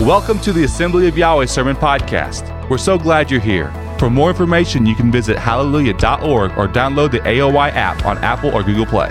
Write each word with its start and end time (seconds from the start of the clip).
Welcome 0.00 0.40
to 0.40 0.52
the 0.52 0.64
Assembly 0.64 1.08
of 1.08 1.16
Yahweh 1.16 1.46
Sermon 1.46 1.74
Podcast. 1.74 2.68
We're 2.68 2.76
so 2.76 2.98
glad 2.98 3.30
you're 3.30 3.40
here. 3.40 3.72
For 3.98 4.10
more 4.10 4.28
information, 4.28 4.84
you 4.84 4.94
can 4.94 5.10
visit 5.10 5.38
hallelujah.org 5.38 6.58
or 6.58 6.68
download 6.68 7.12
the 7.12 7.20
AOY 7.20 7.72
app 7.72 8.04
on 8.04 8.18
Apple 8.18 8.54
or 8.54 8.62
Google 8.62 8.84
Play. 8.84 9.08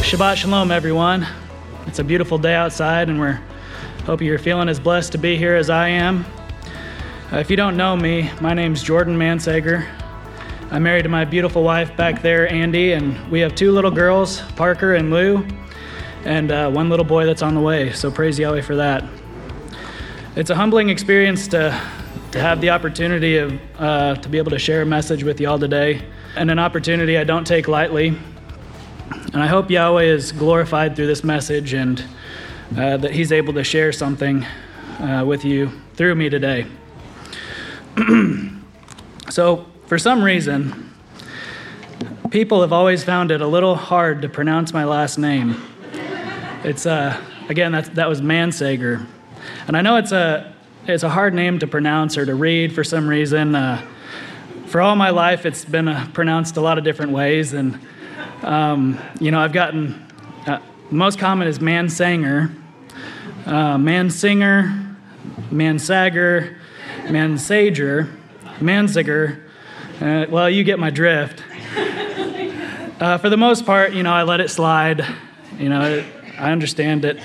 Shabbat 0.00 0.36
Shalom, 0.36 0.70
everyone. 0.70 1.26
It's 1.86 1.98
a 1.98 2.04
beautiful 2.04 2.36
day 2.36 2.54
outside, 2.54 3.08
and 3.08 3.18
we're 3.18 3.40
hope 4.04 4.20
you're 4.20 4.38
feeling 4.38 4.68
as 4.68 4.78
blessed 4.78 5.12
to 5.12 5.18
be 5.18 5.38
here 5.38 5.56
as 5.56 5.70
I 5.70 5.88
am. 5.88 6.26
Uh, 7.32 7.38
if 7.38 7.48
you 7.48 7.56
don't 7.56 7.74
know 7.74 7.96
me, 7.96 8.30
my 8.42 8.52
name's 8.52 8.82
Jordan 8.82 9.16
Mansager. 9.16 9.88
I'm 10.70 10.82
married 10.82 11.04
to 11.04 11.08
my 11.08 11.24
beautiful 11.24 11.62
wife 11.62 11.96
back 11.96 12.20
there, 12.20 12.52
Andy, 12.52 12.92
and 12.92 13.30
we 13.30 13.40
have 13.40 13.54
two 13.54 13.72
little 13.72 13.90
girls, 13.90 14.42
Parker 14.56 14.94
and 14.94 15.10
Lou, 15.10 15.46
and 16.26 16.52
uh, 16.52 16.70
one 16.70 16.90
little 16.90 17.04
boy 17.04 17.24
that's 17.24 17.42
on 17.42 17.54
the 17.54 17.62
way. 17.62 17.92
So 17.92 18.10
praise 18.10 18.38
Yahweh 18.38 18.60
for 18.60 18.76
that. 18.76 19.02
It's 20.36 20.50
a 20.50 20.54
humbling 20.54 20.90
experience 20.90 21.48
to, 21.48 21.80
to 22.32 22.38
have 22.38 22.60
the 22.60 22.68
opportunity 22.68 23.38
of, 23.38 23.58
uh, 23.78 24.16
to 24.16 24.28
be 24.28 24.36
able 24.36 24.50
to 24.50 24.58
share 24.58 24.82
a 24.82 24.84
message 24.84 25.24
with 25.24 25.40
y'all 25.40 25.58
today, 25.58 26.02
and 26.36 26.50
an 26.50 26.58
opportunity 26.58 27.16
I 27.16 27.24
don't 27.24 27.46
take 27.46 27.68
lightly. 27.68 28.08
And 29.08 29.42
I 29.42 29.46
hope 29.46 29.70
Yahweh 29.70 30.02
is 30.02 30.32
glorified 30.32 30.94
through 30.94 31.06
this 31.06 31.24
message 31.24 31.72
and 31.72 32.04
uh, 32.76 32.98
that 32.98 33.12
He's 33.12 33.32
able 33.32 33.54
to 33.54 33.64
share 33.64 33.92
something 33.92 34.44
uh, 35.00 35.24
with 35.26 35.42
you 35.42 35.70
through 35.94 36.16
me 36.16 36.28
today. 36.28 36.66
so, 39.30 39.64
for 39.86 39.96
some 39.96 40.22
reason, 40.22 40.92
people 42.28 42.60
have 42.60 42.74
always 42.74 43.02
found 43.02 43.30
it 43.30 43.40
a 43.40 43.46
little 43.46 43.74
hard 43.74 44.20
to 44.20 44.28
pronounce 44.28 44.74
my 44.74 44.84
last 44.84 45.16
name. 45.16 45.62
It's, 46.62 46.84
uh, 46.84 47.18
again, 47.48 47.72
that, 47.72 47.94
that 47.94 48.06
was 48.06 48.20
Mansager. 48.20 49.06
And 49.66 49.76
I 49.76 49.82
know 49.82 49.96
it's 49.96 50.12
a, 50.12 50.52
it's 50.86 51.02
a 51.02 51.08
hard 51.08 51.34
name 51.34 51.58
to 51.58 51.66
pronounce 51.66 52.16
or 52.16 52.24
to 52.24 52.34
read 52.34 52.72
for 52.74 52.84
some 52.84 53.08
reason. 53.08 53.54
Uh, 53.54 53.84
for 54.66 54.80
all 54.80 54.96
my 54.96 55.10
life, 55.10 55.46
it's 55.46 55.64
been 55.64 55.88
uh, 55.88 56.08
pronounced 56.12 56.56
a 56.56 56.60
lot 56.60 56.78
of 56.78 56.84
different 56.84 57.12
ways. 57.12 57.52
And, 57.52 57.78
um, 58.42 58.98
you 59.20 59.30
know, 59.30 59.40
I've 59.40 59.52
gotten, 59.52 60.06
uh, 60.46 60.60
most 60.90 61.18
common 61.18 61.48
is 61.48 61.58
Mansanger, 61.58 62.54
uh, 63.46 63.76
Mansinger, 63.76 64.96
Mansager, 65.50 66.56
Mansager, 67.04 68.16
Manziger. 68.58 69.42
Uh, 70.00 70.26
well, 70.28 70.50
you 70.50 70.64
get 70.64 70.78
my 70.78 70.90
drift. 70.90 71.42
Uh, 72.98 73.18
for 73.18 73.28
the 73.28 73.36
most 73.36 73.66
part, 73.66 73.92
you 73.92 74.02
know, 74.02 74.12
I 74.12 74.22
let 74.22 74.40
it 74.40 74.50
slide. 74.50 75.04
You 75.58 75.68
know, 75.68 76.04
I 76.38 76.52
understand 76.52 77.04
it. 77.04 77.18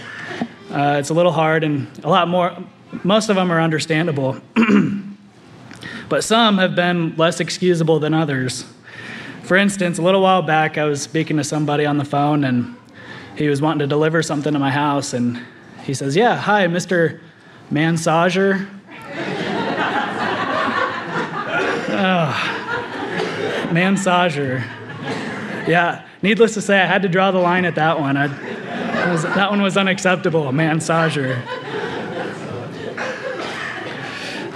Uh, 0.72 0.96
it's 0.98 1.10
a 1.10 1.14
little 1.14 1.34
hard, 1.34 1.66
and 1.66 1.86
a 2.06 2.10
lot 2.10 2.30
more, 2.30 2.56
most 3.04 3.28
of 3.28 3.36
them 3.36 3.52
are 3.52 3.60
understandable. 3.60 4.40
but 6.10 6.24
some 6.24 6.58
have 6.60 6.76
been 6.76 7.14
less 7.18 7.42
excusable 7.42 8.00
than 8.00 8.14
others. 8.14 8.64
For 9.44 9.58
instance, 9.58 9.98
a 9.98 10.02
little 10.02 10.22
while 10.22 10.42
back, 10.42 10.78
I 10.78 10.86
was 10.86 11.02
speaking 11.02 11.36
to 11.36 11.44
somebody 11.44 11.86
on 11.86 11.98
the 11.98 12.06
phone, 12.06 12.46
and 12.46 12.74
he 13.36 13.50
was 13.50 13.62
wanting 13.62 13.80
to 13.80 13.88
deliver 13.88 14.24
something 14.24 14.54
to 14.54 14.60
my 14.60 14.72
house, 14.72 15.12
and 15.12 15.42
he 15.84 15.94
says, 15.94 16.16
Yeah, 16.16 16.38
hi, 16.38 16.68
Mr. 16.68 17.20
Mansager. 17.70 18.66
oh, 21.90 22.32
Mansager. 23.74 24.60
Yeah, 25.68 26.06
needless 26.22 26.54
to 26.54 26.62
say, 26.62 26.80
I 26.80 26.86
had 26.86 27.02
to 27.02 27.10
draw 27.10 27.32
the 27.32 27.40
line 27.40 27.66
at 27.66 27.76
that 27.76 28.00
one. 28.00 28.16
I, 28.16 28.28
was, 29.12 29.24
that 29.24 29.50
one 29.50 29.62
was 29.62 29.76
unacceptable, 29.76 30.44
Mansager. 30.46 31.42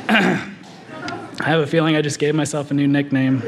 I 0.07 1.49
have 1.49 1.59
a 1.59 1.67
feeling 1.67 1.95
I 1.95 2.01
just 2.01 2.19
gave 2.19 2.33
myself 2.35 2.71
a 2.71 2.73
new 2.73 2.87
nickname. 2.87 3.39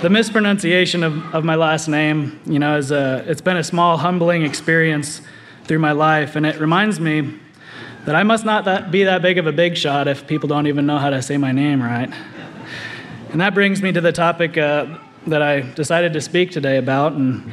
the 0.00 0.08
mispronunciation 0.10 1.02
of, 1.02 1.34
of 1.34 1.44
my 1.44 1.54
last 1.54 1.88
name, 1.88 2.40
you 2.46 2.58
know, 2.58 2.78
is 2.78 2.90
a, 2.90 3.22
it's 3.26 3.42
been 3.42 3.58
a 3.58 3.64
small, 3.64 3.98
humbling 3.98 4.42
experience 4.42 5.20
through 5.64 5.80
my 5.80 5.92
life, 5.92 6.36
and 6.36 6.46
it 6.46 6.58
reminds 6.58 7.00
me 7.00 7.38
that 8.06 8.14
I 8.14 8.22
must 8.22 8.46
not 8.46 8.64
that, 8.64 8.90
be 8.90 9.04
that 9.04 9.20
big 9.20 9.36
of 9.38 9.46
a 9.46 9.52
big 9.52 9.76
shot 9.76 10.08
if 10.08 10.26
people 10.26 10.48
don't 10.48 10.66
even 10.66 10.86
know 10.86 10.98
how 10.98 11.10
to 11.10 11.20
say 11.20 11.36
my 11.36 11.52
name 11.52 11.82
right. 11.82 12.12
And 13.30 13.40
that 13.40 13.52
brings 13.52 13.82
me 13.82 13.92
to 13.92 14.00
the 14.00 14.12
topic 14.12 14.56
uh, 14.56 14.98
that 15.26 15.42
I 15.42 15.60
decided 15.60 16.12
to 16.12 16.20
speak 16.20 16.50
today 16.50 16.76
about, 16.76 17.12
and, 17.12 17.50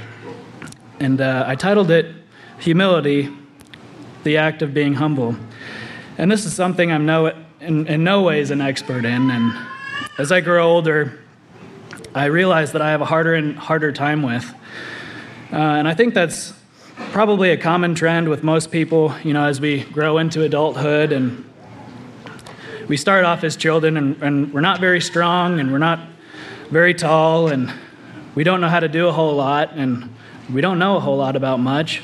and 0.99 1.21
uh, 1.21 1.45
I 1.47 1.55
titled 1.55 1.89
it 1.89 2.13
Humility, 2.59 3.29
the 4.23 4.37
Act 4.37 4.61
of 4.61 4.73
Being 4.73 4.93
Humble. 4.93 5.35
And 6.17 6.29
this 6.29 6.45
is 6.45 6.53
something 6.53 6.91
I'm 6.91 7.05
no, 7.05 7.33
in, 7.61 7.87
in 7.87 8.03
no 8.03 8.23
ways 8.23 8.51
an 8.51 8.59
expert 8.59 9.05
in, 9.05 9.31
and 9.31 9.53
as 10.17 10.31
I 10.31 10.41
grow 10.41 10.69
older, 10.69 11.19
I 12.13 12.25
realize 12.25 12.73
that 12.73 12.81
I 12.81 12.91
have 12.91 13.01
a 13.01 13.05
harder 13.05 13.35
and 13.35 13.57
harder 13.57 13.93
time 13.93 14.21
with. 14.21 14.53
Uh, 15.51 15.55
and 15.55 15.87
I 15.87 15.93
think 15.93 16.13
that's 16.13 16.53
probably 17.11 17.51
a 17.51 17.57
common 17.57 17.95
trend 17.95 18.27
with 18.27 18.43
most 18.43 18.71
people, 18.71 19.15
you 19.23 19.33
know, 19.33 19.45
as 19.45 19.61
we 19.61 19.83
grow 19.85 20.17
into 20.17 20.43
adulthood 20.43 21.11
and 21.11 21.49
we 22.87 22.97
start 22.97 23.23
off 23.23 23.45
as 23.45 23.55
children 23.55 23.95
and, 23.95 24.21
and, 24.21 24.53
we're 24.53 24.61
not 24.61 24.81
very 24.81 24.99
strong 24.99 25.59
and 25.59 25.71
we're 25.71 25.77
not 25.77 25.99
very 26.71 26.93
tall 26.93 27.49
and 27.49 27.71
we 28.33 28.45
don't 28.45 28.61
know 28.61 28.69
how 28.69 28.79
to 28.79 28.87
do 28.87 29.09
a 29.09 29.11
whole 29.11 29.35
lot 29.35 29.73
and 29.73 30.09
we 30.51 30.61
don't 30.61 30.79
know 30.79 30.95
a 30.95 31.01
whole 31.01 31.17
lot 31.17 31.35
about 31.35 31.59
much. 31.59 32.01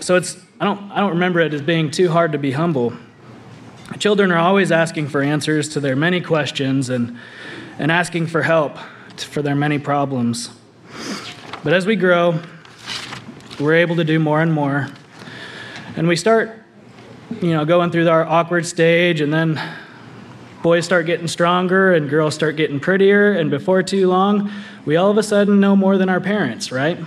So 0.00 0.16
it's 0.16 0.36
I 0.60 0.64
don't 0.64 0.90
I 0.90 0.98
don't 0.98 1.10
remember 1.10 1.38
it 1.38 1.54
as 1.54 1.62
being 1.62 1.92
too 1.92 2.10
hard 2.10 2.32
to 2.32 2.38
be 2.38 2.50
humble. 2.50 2.92
Children 4.00 4.32
are 4.32 4.38
always 4.38 4.72
asking 4.72 5.08
for 5.08 5.22
answers 5.22 5.68
to 5.70 5.80
their 5.80 5.94
many 5.94 6.20
questions 6.20 6.90
and 6.90 7.16
and 7.78 7.92
asking 7.92 8.26
for 8.26 8.42
help 8.42 8.76
for 9.16 9.42
their 9.42 9.54
many 9.54 9.78
problems. 9.78 10.50
But 11.62 11.72
as 11.72 11.86
we 11.86 11.94
grow, 11.94 12.40
we're 13.60 13.74
able 13.74 13.94
to 13.96 14.04
do 14.04 14.18
more 14.18 14.40
and 14.40 14.52
more. 14.52 14.88
And 15.94 16.08
we 16.08 16.16
start 16.16 16.50
you 17.40 17.54
know 17.54 17.64
going 17.64 17.92
through 17.92 18.08
our 18.08 18.24
awkward 18.24 18.66
stage 18.66 19.20
and 19.20 19.32
then 19.32 19.60
boys 20.62 20.84
start 20.84 21.06
getting 21.06 21.28
stronger 21.28 21.94
and 21.94 22.10
girls 22.10 22.34
start 22.34 22.56
getting 22.56 22.80
prettier, 22.80 23.32
and 23.32 23.50
before 23.50 23.82
too 23.82 24.08
long, 24.08 24.50
we 24.84 24.96
all 24.96 25.10
of 25.10 25.18
a 25.18 25.22
sudden 25.22 25.60
know 25.60 25.74
more 25.74 25.96
than 25.96 26.08
our 26.08 26.20
parents, 26.20 26.70
right? 26.70 26.98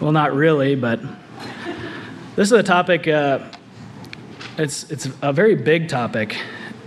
Well, 0.00 0.12
not 0.12 0.34
really, 0.34 0.74
but 0.74 1.00
this 2.34 2.48
is 2.48 2.52
a 2.52 2.62
topic, 2.62 3.06
uh, 3.06 3.40
it's, 4.58 4.90
it's 4.90 5.08
a 5.22 5.32
very 5.32 5.54
big 5.54 5.88
topic 5.88 6.36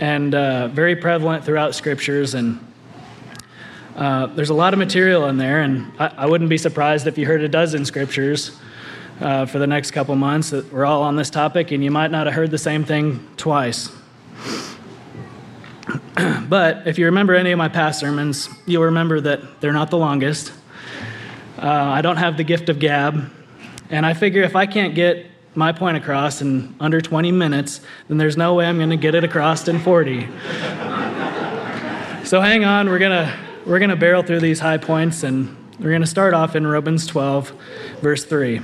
and 0.00 0.34
uh, 0.34 0.68
very 0.68 0.96
prevalent 0.96 1.44
throughout 1.44 1.74
scriptures. 1.74 2.34
And 2.34 2.58
uh, 3.96 4.26
there's 4.26 4.50
a 4.50 4.54
lot 4.54 4.74
of 4.74 4.78
material 4.78 5.26
in 5.26 5.38
there, 5.38 5.62
and 5.62 5.90
I, 5.98 6.12
I, 6.18 6.26
wouldn't 6.26 6.50
be 6.50 6.58
surprised 6.58 7.06
if 7.06 7.16
you 7.16 7.24
heard 7.24 7.40
a 7.40 7.48
dozen 7.48 7.86
scriptures 7.86 8.58
uh, 9.20 9.46
for 9.46 9.58
the 9.58 9.66
next 9.66 9.92
couple 9.92 10.14
months 10.16 10.50
that 10.50 10.70
we're 10.70 10.84
all 10.84 11.02
on 11.02 11.16
this 11.16 11.30
topic, 11.30 11.70
and 11.70 11.82
you 11.82 11.90
might 11.90 12.10
not 12.10 12.26
have 12.26 12.34
heard 12.34 12.50
the 12.50 12.58
same 12.58 12.84
thing 12.84 13.26
twice. 13.38 13.90
but 16.48 16.86
if 16.86 16.98
you 16.98 17.06
remember 17.06 17.34
any 17.34 17.52
of 17.52 17.58
my 17.58 17.68
past 17.68 18.00
sermons, 18.00 18.48
you'll 18.64 18.84
remember 18.84 19.20
that 19.20 19.60
they're 19.60 19.72
not 19.72 19.90
the 19.90 19.98
longest. 19.98 20.52
Uh, 21.58 21.68
I 21.68 22.00
don't 22.00 22.16
have 22.16 22.36
the 22.36 22.44
gift 22.44 22.68
of 22.68 22.78
gab. 22.78 23.30
And 23.90 24.06
I 24.06 24.14
figure 24.14 24.42
if 24.42 24.56
I 24.56 24.66
can't 24.66 24.94
get 24.94 25.26
my 25.54 25.72
point 25.72 25.96
across 25.96 26.40
in 26.40 26.74
under 26.80 27.00
20 27.00 27.32
minutes, 27.32 27.80
then 28.08 28.18
there's 28.18 28.36
no 28.36 28.54
way 28.54 28.66
I'm 28.66 28.78
going 28.78 28.90
to 28.90 28.96
get 28.96 29.14
it 29.14 29.24
across 29.24 29.68
in 29.68 29.78
40. 29.78 30.20
so 32.24 32.40
hang 32.40 32.64
on, 32.64 32.88
we're 32.88 32.98
going 32.98 33.26
to 33.26 33.38
we're 33.66 33.78
going 33.78 33.90
to 33.90 33.96
barrel 33.96 34.22
through 34.22 34.40
these 34.40 34.60
high 34.60 34.78
points 34.78 35.22
and 35.22 35.54
we're 35.80 35.90
going 35.90 36.00
to 36.00 36.06
start 36.06 36.34
off 36.34 36.56
in 36.56 36.66
Romans 36.66 37.06
12 37.06 37.52
verse 38.00 38.24
3, 38.24 38.60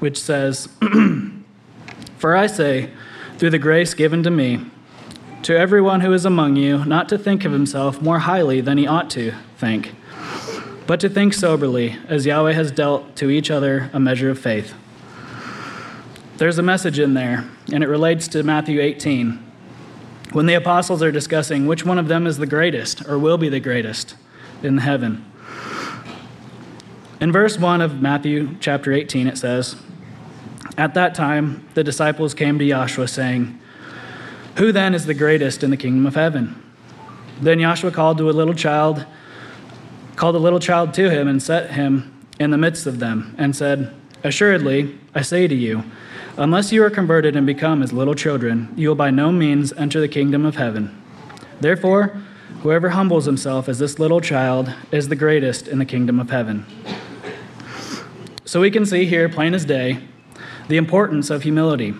which 0.00 0.20
says, 0.20 0.68
"For 2.18 2.36
I 2.36 2.46
say, 2.46 2.90
through 3.38 3.50
the 3.50 3.58
grace 3.58 3.94
given 3.94 4.22
to 4.24 4.30
me, 4.30 4.66
to 5.42 5.56
everyone 5.56 6.00
who 6.00 6.12
is 6.12 6.24
among 6.24 6.56
you 6.56 6.84
not 6.84 7.08
to 7.08 7.18
think 7.18 7.44
of 7.44 7.52
himself 7.52 8.02
more 8.02 8.18
highly 8.20 8.60
than 8.60 8.78
he 8.78 8.86
ought 8.86 9.10
to 9.10 9.32
think, 9.56 9.94
but 10.86 11.00
to 11.00 11.08
think 11.08 11.34
soberly, 11.34 11.96
as 12.08 12.26
Yahweh 12.26 12.52
has 12.52 12.70
dealt 12.70 13.14
to 13.16 13.30
each 13.30 13.50
other 13.50 13.90
a 13.92 14.00
measure 14.00 14.30
of 14.30 14.38
faith. 14.38 14.74
There's 16.38 16.58
a 16.58 16.62
message 16.62 16.98
in 16.98 17.14
there, 17.14 17.48
and 17.72 17.82
it 17.82 17.88
relates 17.88 18.28
to 18.28 18.42
Matthew 18.42 18.80
18. 18.80 19.44
When 20.32 20.46
the 20.46 20.54
apostles 20.54 21.02
are 21.02 21.10
discussing 21.10 21.66
which 21.66 21.84
one 21.84 21.98
of 21.98 22.08
them 22.08 22.26
is 22.26 22.38
the 22.38 22.46
greatest 22.46 23.06
or 23.08 23.18
will 23.18 23.38
be 23.38 23.48
the 23.48 23.60
greatest 23.60 24.14
in 24.62 24.78
heaven. 24.78 25.24
In 27.20 27.32
verse 27.32 27.58
1 27.58 27.80
of 27.80 28.00
Matthew 28.00 28.56
chapter 28.60 28.92
18, 28.92 29.26
it 29.26 29.38
says, 29.38 29.76
At 30.76 30.94
that 30.94 31.14
time, 31.14 31.66
the 31.74 31.82
disciples 31.82 32.34
came 32.34 32.58
to 32.58 32.64
Yahshua, 32.64 33.08
saying, 33.08 33.58
who 34.58 34.72
then 34.72 34.92
is 34.92 35.06
the 35.06 35.14
greatest 35.14 35.62
in 35.62 35.70
the 35.70 35.76
kingdom 35.76 36.04
of 36.04 36.16
heaven? 36.16 36.60
Then 37.40 37.58
Yahshua 37.58 37.94
called 37.94 38.18
to 38.18 38.28
a 38.28 38.32
little 38.32 38.54
child, 38.54 39.06
called 40.16 40.34
a 40.34 40.40
little 40.40 40.58
child 40.58 40.92
to 40.94 41.10
him, 41.10 41.28
and 41.28 41.40
set 41.40 41.70
him 41.70 42.12
in 42.40 42.50
the 42.50 42.58
midst 42.58 42.86
of 42.86 42.98
them, 42.98 43.34
and 43.38 43.54
said, 43.54 43.94
Assuredly, 44.24 44.98
I 45.14 45.22
say 45.22 45.46
to 45.46 45.54
you, 45.54 45.84
unless 46.36 46.72
you 46.72 46.82
are 46.82 46.90
converted 46.90 47.36
and 47.36 47.46
become 47.46 47.82
as 47.82 47.92
little 47.92 48.14
children, 48.14 48.72
you 48.76 48.88
will 48.88 48.96
by 48.96 49.10
no 49.10 49.30
means 49.30 49.72
enter 49.74 50.00
the 50.00 50.08
kingdom 50.08 50.44
of 50.44 50.56
heaven. 50.56 51.00
Therefore, 51.60 52.20
whoever 52.62 52.90
humbles 52.90 53.26
himself 53.26 53.68
as 53.68 53.78
this 53.78 54.00
little 54.00 54.20
child 54.20 54.74
is 54.90 55.08
the 55.08 55.16
greatest 55.16 55.68
in 55.68 55.78
the 55.78 55.84
kingdom 55.84 56.18
of 56.18 56.30
heaven. 56.30 56.66
So 58.44 58.60
we 58.60 58.72
can 58.72 58.84
see 58.84 59.06
here, 59.06 59.28
plain 59.28 59.54
as 59.54 59.64
day, 59.64 60.00
the 60.66 60.78
importance 60.78 61.30
of 61.30 61.44
humility. 61.44 61.94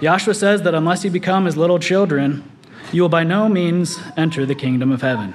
Yahshua 0.00 0.36
says 0.36 0.62
that 0.62 0.74
unless 0.74 1.04
you 1.04 1.10
become 1.10 1.46
as 1.46 1.56
little 1.56 1.78
children, 1.78 2.44
you 2.92 3.02
will 3.02 3.08
by 3.08 3.24
no 3.24 3.48
means 3.48 3.98
enter 4.16 4.44
the 4.44 4.54
kingdom 4.54 4.92
of 4.92 5.00
heaven. 5.00 5.34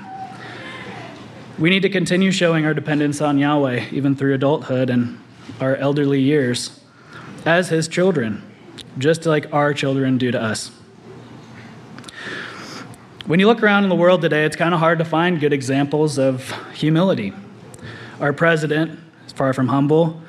We 1.58 1.70
need 1.70 1.82
to 1.82 1.90
continue 1.90 2.32
showing 2.32 2.66
our 2.66 2.74
dependence 2.74 3.22
on 3.22 3.38
Yahweh, 3.40 3.90
even 3.92 4.16
through 4.16 4.34
adulthood 4.36 4.90
and 4.90 5.20
our 5.60 5.76
elderly 5.76 6.22
years, 6.22 6.80
as 7.46 7.70
His 7.70 7.88
children, 7.88 8.44
just 8.98 9.26
like 9.26 9.52
our 9.52 9.74
children 9.74 10.18
do 10.18 10.32
to 10.32 10.42
us. 10.42 10.72
When 13.26 13.40
you 13.40 13.48
look 13.48 13.64
around 13.64 13.84
in 13.84 13.90
the 13.90 13.96
world 13.96 14.22
today, 14.22 14.46
it's 14.46 14.56
kind 14.56 14.74
of 14.74 14.80
hard 14.80 15.00
to 15.00 15.06
find 15.06 15.40
good 15.40 15.54
examples 15.54 16.18
of 16.20 16.52
humility. 16.74 17.34
Our 18.20 18.34
president 18.34 19.00
is 19.26 19.34
far 19.34 19.54
from 19.54 19.70
humble. 19.70 20.22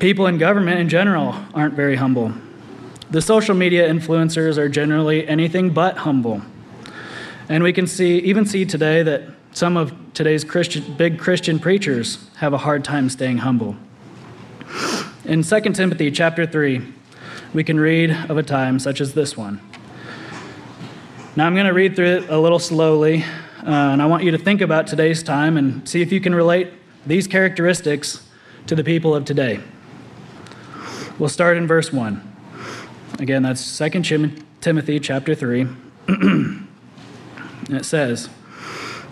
People 0.00 0.26
in 0.26 0.38
government 0.38 0.80
in 0.80 0.88
general 0.88 1.36
aren't 1.54 1.74
very 1.74 1.96
humble. 1.96 2.32
The 3.10 3.20
social 3.20 3.56
media 3.56 3.88
influencers 3.92 4.56
are 4.56 4.68
generally 4.68 5.26
anything 5.26 5.70
but 5.70 5.96
humble. 5.98 6.42
And 7.48 7.64
we 7.64 7.72
can 7.72 7.88
see, 7.88 8.18
even 8.20 8.46
see 8.46 8.64
today 8.64 9.02
that 9.02 9.22
some 9.50 9.76
of 9.76 9.92
today's 10.14 10.44
Christian, 10.44 10.94
big 10.94 11.18
Christian 11.18 11.58
preachers 11.58 12.30
have 12.36 12.52
a 12.52 12.58
hard 12.58 12.84
time 12.84 13.08
staying 13.08 13.38
humble. 13.38 13.74
In 15.24 15.42
2 15.42 15.60
Timothy 15.72 16.12
chapter 16.12 16.46
3, 16.46 16.82
we 17.52 17.64
can 17.64 17.80
read 17.80 18.12
of 18.28 18.38
a 18.38 18.44
time 18.44 18.78
such 18.78 19.00
as 19.00 19.14
this 19.14 19.36
one. 19.36 19.60
Now, 21.34 21.48
I'm 21.48 21.54
going 21.54 21.66
to 21.66 21.72
read 21.72 21.96
through 21.96 22.18
it 22.18 22.30
a 22.30 22.38
little 22.38 22.60
slowly, 22.60 23.24
uh, 23.24 23.66
and 23.66 24.00
I 24.00 24.06
want 24.06 24.22
you 24.22 24.30
to 24.30 24.38
think 24.38 24.60
about 24.60 24.86
today's 24.86 25.24
time 25.24 25.56
and 25.56 25.88
see 25.88 26.00
if 26.00 26.12
you 26.12 26.20
can 26.20 26.32
relate 26.32 26.72
these 27.04 27.26
characteristics 27.26 28.28
to 28.68 28.76
the 28.76 28.84
people 28.84 29.16
of 29.16 29.24
today. 29.24 29.58
We'll 31.18 31.28
start 31.28 31.56
in 31.56 31.66
verse 31.66 31.92
1. 31.92 32.29
Again, 33.20 33.42
that's 33.42 33.76
2 33.76 34.32
Timothy 34.62 34.98
chapter 34.98 35.34
3. 35.34 35.66
it 37.68 37.84
says, 37.84 38.30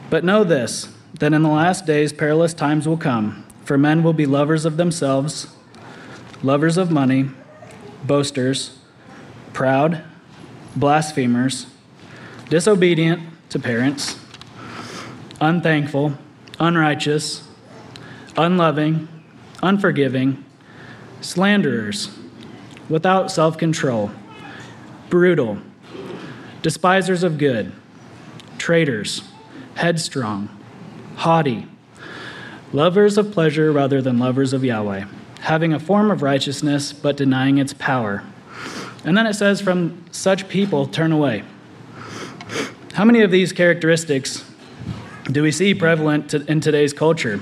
but 0.09 0.25
know 0.25 0.45
this 0.45 0.91
that 1.19 1.35
in 1.35 1.43
the 1.43 1.51
last 1.51 1.85
days 1.85 2.11
perilous 2.11 2.55
times 2.55 2.89
will 2.89 2.97
come, 2.97 3.45
for 3.67 3.77
men 3.77 4.03
will 4.03 4.15
be 4.15 4.25
lovers 4.25 4.65
of 4.65 4.79
themselves, 4.79 5.49
lovers 6.43 6.79
of 6.79 6.91
money, 6.91 7.29
boasters, 8.03 8.79
proud, 9.53 10.03
blasphemers, 10.75 11.67
disobedient 12.49 13.21
to 13.51 13.59
parents, 13.59 14.19
unthankful, 15.39 16.15
unrighteous, 16.59 17.47
unloving, 18.39 19.07
unforgiving, 19.63 20.43
slanderers, 21.21 22.18
without 22.89 23.31
self 23.31 23.59
control, 23.59 24.11
brutal, 25.09 25.59
despisers 26.63 27.23
of 27.23 27.39
good, 27.39 27.73
traitors. 28.59 29.23
Headstrong, 29.75 30.49
haughty, 31.15 31.69
lovers 32.73 33.17
of 33.17 33.31
pleasure 33.31 33.71
rather 33.71 34.03
than 34.03 34.19
lovers 34.19 34.53
of 34.53 34.65
Yahweh, 34.65 35.05
having 35.43 35.73
a 35.73 35.79
form 35.79 36.11
of 36.11 36.21
righteousness 36.21 36.93
but 36.93 37.17
denying 37.17 37.59
its 37.59 37.73
power. 37.75 38.25
And 39.05 39.17
then 39.17 39.25
it 39.25 39.35
says, 39.35 39.61
From 39.61 40.05
such 40.11 40.49
people 40.49 40.87
turn 40.87 41.13
away. 41.13 41.45
How 42.95 43.05
many 43.05 43.21
of 43.21 43.31
these 43.31 43.53
characteristics 43.53 44.45
do 45.31 45.45
we 45.45 45.53
see 45.53 45.75
prevalent 45.75 46.35
in 46.35 46.61
today's 46.61 46.93
culture? 46.93 47.41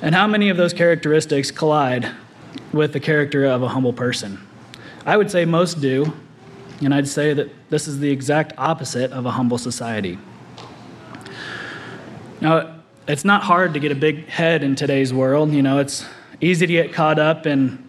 And 0.00 0.14
how 0.14 0.26
many 0.26 0.48
of 0.48 0.56
those 0.56 0.72
characteristics 0.72 1.50
collide 1.50 2.10
with 2.72 2.92
the 2.92 3.00
character 3.00 3.44
of 3.44 3.62
a 3.62 3.68
humble 3.68 3.92
person? 3.92 4.38
I 5.06 5.16
would 5.16 5.30
say 5.30 5.44
most 5.44 5.80
do, 5.80 6.12
and 6.82 6.94
I'd 6.94 7.08
say 7.08 7.32
that 7.34 7.50
this 7.70 7.88
is 7.88 7.98
the 7.98 8.10
exact 8.10 8.52
opposite 8.58 9.10
of 9.12 9.26
a 9.26 9.30
humble 9.30 9.58
society. 9.58 10.18
Now, 12.40 12.76
it's 13.08 13.24
not 13.24 13.42
hard 13.42 13.74
to 13.74 13.80
get 13.80 13.90
a 13.90 13.96
big 13.96 14.26
head 14.28 14.62
in 14.62 14.76
today's 14.76 15.12
world. 15.12 15.52
You 15.52 15.62
know, 15.62 15.78
it's 15.78 16.04
easy 16.40 16.66
to 16.66 16.72
get 16.72 16.92
caught 16.92 17.18
up 17.18 17.46
in 17.46 17.88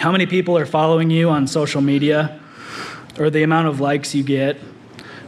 how 0.00 0.10
many 0.10 0.26
people 0.26 0.58
are 0.58 0.66
following 0.66 1.10
you 1.10 1.30
on 1.30 1.46
social 1.46 1.80
media, 1.80 2.40
or 3.18 3.30
the 3.30 3.42
amount 3.42 3.68
of 3.68 3.80
likes 3.80 4.14
you 4.14 4.22
get 4.22 4.56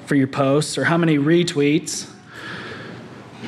for 0.06 0.16
your 0.16 0.26
posts, 0.26 0.76
or 0.76 0.84
how 0.84 0.96
many 0.96 1.18
retweets, 1.18 2.10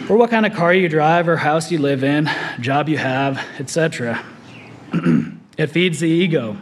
or 0.08 0.16
what 0.16 0.30
kind 0.30 0.46
of 0.46 0.54
car 0.54 0.72
you 0.72 0.88
drive, 0.88 1.28
or 1.28 1.36
house 1.36 1.70
you 1.70 1.78
live 1.78 2.04
in, 2.04 2.30
job 2.60 2.88
you 2.88 2.98
have, 2.98 3.44
etc. 3.58 4.24
it 5.58 5.68
feeds 5.68 6.00
the 6.00 6.08
ego. 6.08 6.56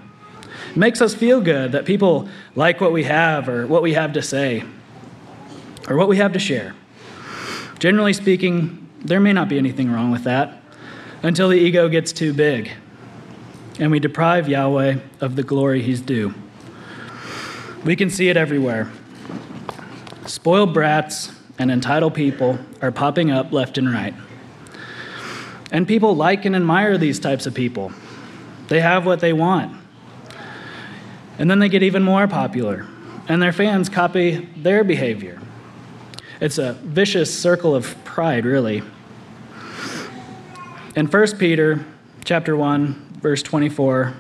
It 0.71 0.77
makes 0.77 1.01
us 1.01 1.15
feel 1.15 1.41
good 1.41 1.73
that 1.73 1.85
people 1.85 2.29
like 2.55 2.81
what 2.81 2.93
we 2.93 3.05
have, 3.05 3.49
or 3.49 3.67
what 3.67 3.83
we 3.83 3.95
have 3.95 4.13
to 4.15 4.23
say, 4.23 4.65
or 5.89 5.97
what 5.97 6.09
we 6.09 6.17
have 6.19 6.33
to 6.33 6.39
share. 6.39 6.75
Generally 7.79 8.13
speaking, 8.15 8.89
there 9.01 9.21
may 9.21 9.33
not 9.33 9.49
be 9.49 9.59
anything 9.59 9.91
wrong 9.91 10.11
with 10.11 10.25
that 10.25 10.63
until 11.23 11.49
the 11.49 11.57
ego 11.57 11.89
gets 11.89 12.13
too 12.13 12.33
big 12.33 12.71
and 13.79 13.91
we 13.91 13.99
deprive 13.99 14.49
Yahweh 14.49 14.97
of 15.21 15.37
the 15.37 15.43
glory 15.43 15.83
he's 15.83 16.01
due. 16.01 16.35
We 17.85 17.97
can 17.97 18.11
see 18.11 18.29
it 18.29 18.37
everywhere. 18.37 18.91
Spoiled 20.27 20.73
brats 20.75 21.33
and 21.59 21.71
entitled 21.71 22.15
people 22.15 22.59
are 22.81 22.93
popping 22.93 23.31
up 23.31 23.53
left 23.53 23.79
and 23.79 23.93
right. 23.93 24.15
And 25.71 25.89
people 25.89 26.15
like 26.15 26.45
and 26.45 26.55
admire 26.55 26.99
these 26.99 27.19
types 27.19 27.47
of 27.47 27.55
people. 27.55 27.93
They 28.69 28.81
have 28.81 29.05
what 29.05 29.21
they 29.21 29.33
want. 29.33 29.77
And 31.39 31.51
then 31.51 31.59
they 31.59 31.69
get 31.69 31.83
even 31.83 32.03
more 32.03 32.29
popular, 32.29 32.87
and 33.29 33.41
their 33.41 33.53
fans 33.53 33.89
copy 33.89 34.49
their 34.57 34.85
behavior. 34.85 35.41
It's 36.41 36.59
a 36.59 36.73
vicious 36.73 37.37
circle 37.37 37.75
of 37.75 37.97
pride, 38.05 38.45
really. 38.45 38.83
In 40.95 41.07
1 41.07 41.39
Peter 41.39 41.85
chapter 42.25 42.57
1, 42.57 43.19
verse 43.21 43.43
24, 43.43 44.15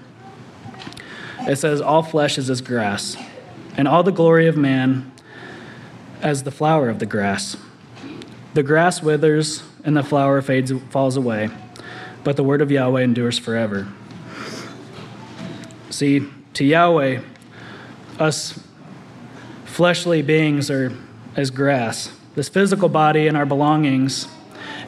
it 1.41 1.57
says, 1.57 1.81
All 1.81 2.03
flesh 2.03 2.39
is 2.39 2.49
as 2.49 2.61
grass, 2.61 3.17
and 3.77 3.87
all 3.87 4.03
the 4.03 4.13
glory 4.13 4.47
of 4.47 4.57
man 4.57 5.13
as 6.23 6.45
the 6.45 6.51
flower 6.51 6.89
of 6.89 6.99
the 6.99 7.07
grass. 7.07 7.57
The 8.55 8.63
grass 8.63 9.03
withers, 9.03 9.63
and 9.85 9.97
the 9.97 10.03
flower 10.03 10.41
fades, 10.43 10.73
falls 10.91 11.17
away, 11.17 11.51
but 12.23 12.37
the 12.37 12.45
word 12.45 12.63
of 12.63 12.71
Yahweh 12.71 13.03
endures 13.03 13.39
forever. 13.39 13.89
See, 15.93 16.27
to 16.55 16.65
Yahweh, 16.65 17.21
us 18.19 18.59
fleshly 19.67 20.23
beings 20.23 20.71
are 20.71 20.91
as 21.37 21.51
grass. 21.51 22.11
This 22.35 22.49
physical 22.49 22.89
body 22.89 23.27
and 23.29 23.37
our 23.37 23.45
belongings 23.45 24.27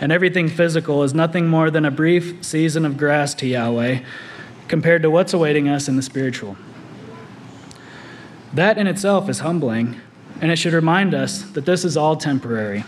and 0.00 0.10
everything 0.10 0.48
physical 0.48 1.02
is 1.02 1.12
nothing 1.12 1.46
more 1.46 1.70
than 1.70 1.84
a 1.84 1.90
brief 1.90 2.42
season 2.42 2.86
of 2.86 2.96
grass 2.96 3.34
to 3.34 3.46
Yahweh 3.46 4.00
compared 4.66 5.02
to 5.02 5.10
what's 5.10 5.34
awaiting 5.34 5.68
us 5.68 5.88
in 5.88 5.96
the 5.96 6.02
spiritual. 6.02 6.56
That 8.54 8.78
in 8.78 8.86
itself 8.86 9.28
is 9.28 9.40
humbling, 9.40 10.00
and 10.40 10.50
it 10.50 10.56
should 10.56 10.72
remind 10.72 11.12
us 11.12 11.42
that 11.50 11.66
this 11.66 11.84
is 11.84 11.98
all 11.98 12.16
temporary. 12.16 12.82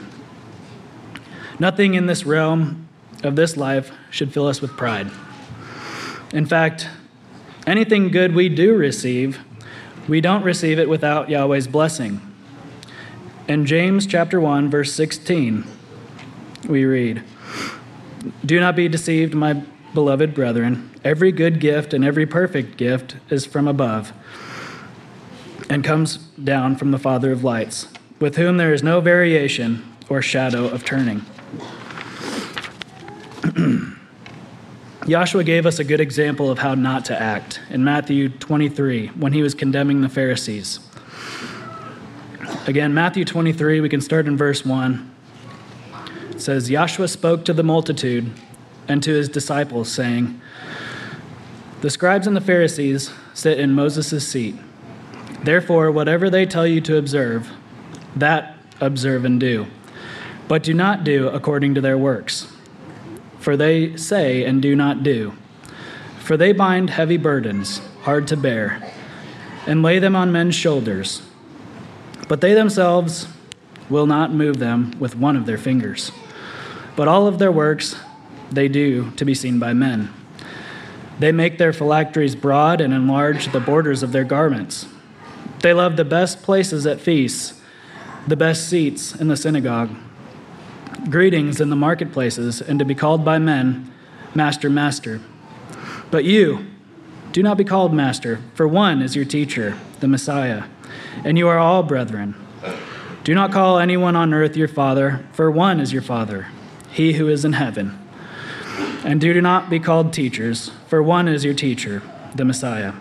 Nothing 1.59 1.93
in 1.93 2.07
this 2.07 2.25
realm 2.25 2.89
of 3.23 3.37
this 3.37 3.59
life 3.59 3.93
should 4.11 4.33
fill 4.33 4.47
us 4.47 4.63
with 4.63 4.71
pride. 4.71 5.11
In 6.33 6.47
fact, 6.47 6.89
anything 7.67 8.11
good 8.11 8.35
we 8.35 8.49
do 8.49 8.75
receive, 8.75 9.41
we 10.09 10.21
don't 10.21 10.45
receive 10.45 10.79
it 10.79 10.89
without 10.89 11.29
Yahweh's 11.29 11.67
blessing. 11.67 12.21
In 13.49 13.67
James 13.67 14.07
chapter 14.07 14.41
1 14.41 14.71
verse 14.71 14.93
16, 14.93 15.65
we 16.69 16.85
read, 16.85 17.23
"Do 18.45 18.61
not 18.61 18.77
be 18.77 18.89
deceived, 18.89 19.35
my 19.35 19.63
beloved 19.95 20.35
brethren. 20.35 20.91
Every 21.05 21.33
good 21.33 21.61
gift 21.61 21.95
and 21.95 22.05
every 22.05 22.27
perfect 22.27 22.77
gift 22.77 23.17
is 23.31 23.47
from 23.47 23.67
above 23.69 24.13
and 25.71 25.83
comes 25.83 26.17
down 26.43 26.77
from 26.77 26.91
the 26.91 26.99
Father 26.99 27.33
of 27.33 27.43
lights, 27.43 27.89
with 28.21 28.37
whom 28.37 28.57
there 28.57 28.73
is 28.75 28.83
no 28.83 29.01
variation 29.01 29.83
or 30.09 30.23
shadow 30.23 30.67
of 30.67 30.85
turning." 30.85 31.23
Yahshua 35.07 35.47
gave 35.47 35.67
us 35.67 35.79
a 35.79 35.85
good 35.85 36.01
example 36.01 36.51
of 36.51 36.59
how 36.59 36.75
not 36.75 37.05
to 37.05 37.21
act 37.21 37.61
in 37.71 37.85
Matthew 37.85 38.29
23 38.29 39.07
when 39.09 39.33
he 39.33 39.41
was 39.41 39.55
condemning 39.55 40.01
the 40.01 40.09
Pharisees. 40.09 40.81
Again, 42.67 42.93
Matthew 42.93 43.25
23, 43.25 43.81
we 43.81 43.89
can 43.89 44.01
start 44.01 44.27
in 44.27 44.37
verse 44.37 44.67
1. 44.67 45.15
It 46.31 46.41
says, 46.41 46.69
Yahshua 46.69 47.09
spoke 47.09 47.45
to 47.45 47.53
the 47.53 47.63
multitude 47.63 48.33
and 48.89 49.01
to 49.05 49.13
his 49.13 49.29
disciples, 49.29 49.93
saying, 49.93 50.41
The 51.83 51.91
scribes 51.91 52.27
and 52.27 52.37
the 52.37 52.41
Pharisees 52.41 53.13
sit 53.33 53.61
in 53.61 53.75
Moses' 53.75 54.27
seat. 54.27 54.57
Therefore, 55.45 55.93
whatever 55.93 56.29
they 56.29 56.47
tell 56.47 56.67
you 56.67 56.81
to 56.81 56.97
observe, 56.97 57.49
that 58.17 58.57
observe 58.81 59.25
and 59.25 59.39
do. 59.39 59.69
But 60.49 60.65
do 60.65 60.75
not 60.75 61.05
do 61.05 61.29
according 61.29 61.77
to 61.77 61.81
their 61.81 61.97
works. 61.97 62.56
For 63.47 63.57
they 63.57 63.97
say 63.97 64.45
and 64.45 64.61
do 64.61 64.75
not 64.75 65.05
do. 65.05 65.33
For 66.19 66.37
they 66.37 66.51
bind 66.51 66.91
heavy 66.91 67.17
burdens, 67.17 67.81
hard 68.03 68.27
to 68.27 68.37
bear, 68.37 68.83
and 69.69 69.85
lay 69.85 70.01
them 70.01 70.17
on 70.17 70.33
men's 70.33 70.57
shoulders. 70.57 71.23
But 72.27 72.41
they 72.41 72.55
themselves 72.55 73.29
will 73.89 74.09
not 74.09 74.33
move 74.33 74.59
them 74.59 74.97
with 74.99 75.15
one 75.15 75.37
of 75.37 75.47
their 75.47 75.59
fingers. 75.59 76.11
But 76.97 77.07
all 77.07 77.29
of 77.29 77.39
their 77.39 77.53
works 77.53 77.95
they 78.51 78.67
do 78.67 79.13
to 79.13 79.25
be 79.25 79.33
seen 79.33 79.61
by 79.61 79.75
men. 79.75 80.13
They 81.21 81.31
make 81.31 81.57
their 81.57 81.73
phylacteries 81.73 82.35
broad 82.35 82.81
and 82.81 82.93
enlarge 82.93 83.53
the 83.53 83.61
borders 83.61 84.03
of 84.03 84.11
their 84.11 84.25
garments. 84.25 84.89
They 85.61 85.73
love 85.73 85.95
the 85.95 86.05
best 86.05 86.43
places 86.43 86.85
at 86.85 87.01
feasts, 87.01 87.61
the 88.27 88.35
best 88.35 88.69
seats 88.69 89.15
in 89.15 89.29
the 89.29 89.37
synagogue, 89.37 89.91
greetings 91.09 91.61
in 91.61 91.71
the 91.71 91.77
marketplaces, 91.77 92.61
and 92.61 92.79
to 92.79 92.85
be 92.85 92.95
called 92.95 93.25
by 93.25 93.39
men, 93.39 93.93
Master, 94.35 94.69
Master. 94.69 95.21
But 96.11 96.25
you, 96.25 96.67
do 97.33 97.43
not 97.43 97.57
be 97.57 97.65
called 97.65 97.93
Master, 97.93 98.41
for 98.55 98.67
one 98.67 99.03
is 99.03 99.15
your 99.15 99.25
teacher, 99.25 99.77
the 100.01 100.09
Messiah, 100.09 100.65
and 101.25 101.37
you 101.37 101.49
are 101.49 101.59
all 101.59 101.83
brethren. 101.83 102.35
Do 103.25 103.35
not 103.35 103.51
call 103.51 103.79
anyone 103.79 104.15
on 104.15 104.33
earth 104.33 104.57
your 104.57 104.69
father, 104.69 105.27
for 105.33 105.51
one 105.51 105.81
is 105.81 105.93
your 105.93 106.01
Father, 106.01 106.47
he 106.91 107.15
who 107.15 107.29
is 107.29 107.45
in 107.45 107.55
heaven. 107.55 107.99
And 109.05 109.21
do 109.21 109.41
not 109.41 109.69
be 109.69 109.81
called 109.81 110.13
teachers, 110.13 110.71
for 110.87 111.03
one 111.03 111.27
is 111.27 111.45
your 111.45 111.53
teacher, 111.53 112.03
the 112.35 112.45
Messiah. 112.45 112.93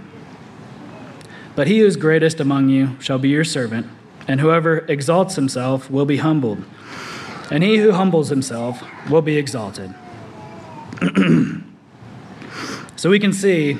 But 1.55 1.67
he 1.67 1.79
who 1.79 1.85
is 1.85 1.95
greatest 1.95 2.39
among 2.39 2.69
you 2.69 2.99
shall 2.99 3.19
be 3.19 3.29
your 3.29 3.43
servant, 3.43 3.87
and 4.27 4.41
whoever 4.41 4.79
exalts 4.87 5.35
himself 5.35 5.91
will 5.91 6.05
be 6.05 6.17
humbled, 6.17 6.63
and 7.51 7.63
he 7.63 7.77
who 7.77 7.91
humbles 7.91 8.29
himself 8.29 8.83
will 9.09 9.21
be 9.21 9.37
exalted. 9.37 9.93
so 12.95 13.09
we 13.09 13.19
can 13.19 13.33
see 13.33 13.77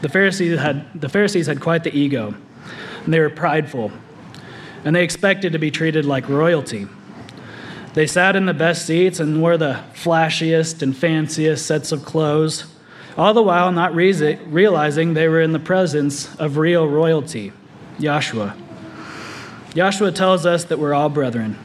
the 0.00 0.08
Pharisees 0.08 0.58
had, 0.58 1.00
the 1.00 1.08
Pharisees 1.08 1.46
had 1.46 1.60
quite 1.60 1.84
the 1.84 1.96
ego, 1.96 2.34
and 3.04 3.14
they 3.14 3.20
were 3.20 3.30
prideful, 3.30 3.90
and 4.84 4.94
they 4.94 5.02
expected 5.02 5.52
to 5.52 5.58
be 5.58 5.70
treated 5.70 6.04
like 6.04 6.28
royalty. 6.28 6.86
They 7.94 8.06
sat 8.06 8.36
in 8.36 8.46
the 8.46 8.54
best 8.54 8.86
seats 8.86 9.18
and 9.18 9.40
wore 9.40 9.56
the 9.56 9.82
flashiest 9.94 10.82
and 10.82 10.96
fanciest 10.96 11.66
sets 11.66 11.90
of 11.90 12.04
clothes, 12.04 12.66
all 13.16 13.34
the 13.34 13.42
while 13.42 13.72
not 13.72 13.94
realizing 13.94 15.14
they 15.14 15.26
were 15.26 15.40
in 15.40 15.52
the 15.52 15.58
presence 15.58 16.32
of 16.36 16.58
real 16.58 16.86
royalty, 16.86 17.52
Yahshua. 17.98 18.56
Yahshua 19.70 20.14
tells 20.14 20.46
us 20.46 20.64
that 20.64 20.78
we're 20.78 20.94
all 20.94 21.08
brethren. 21.08 21.58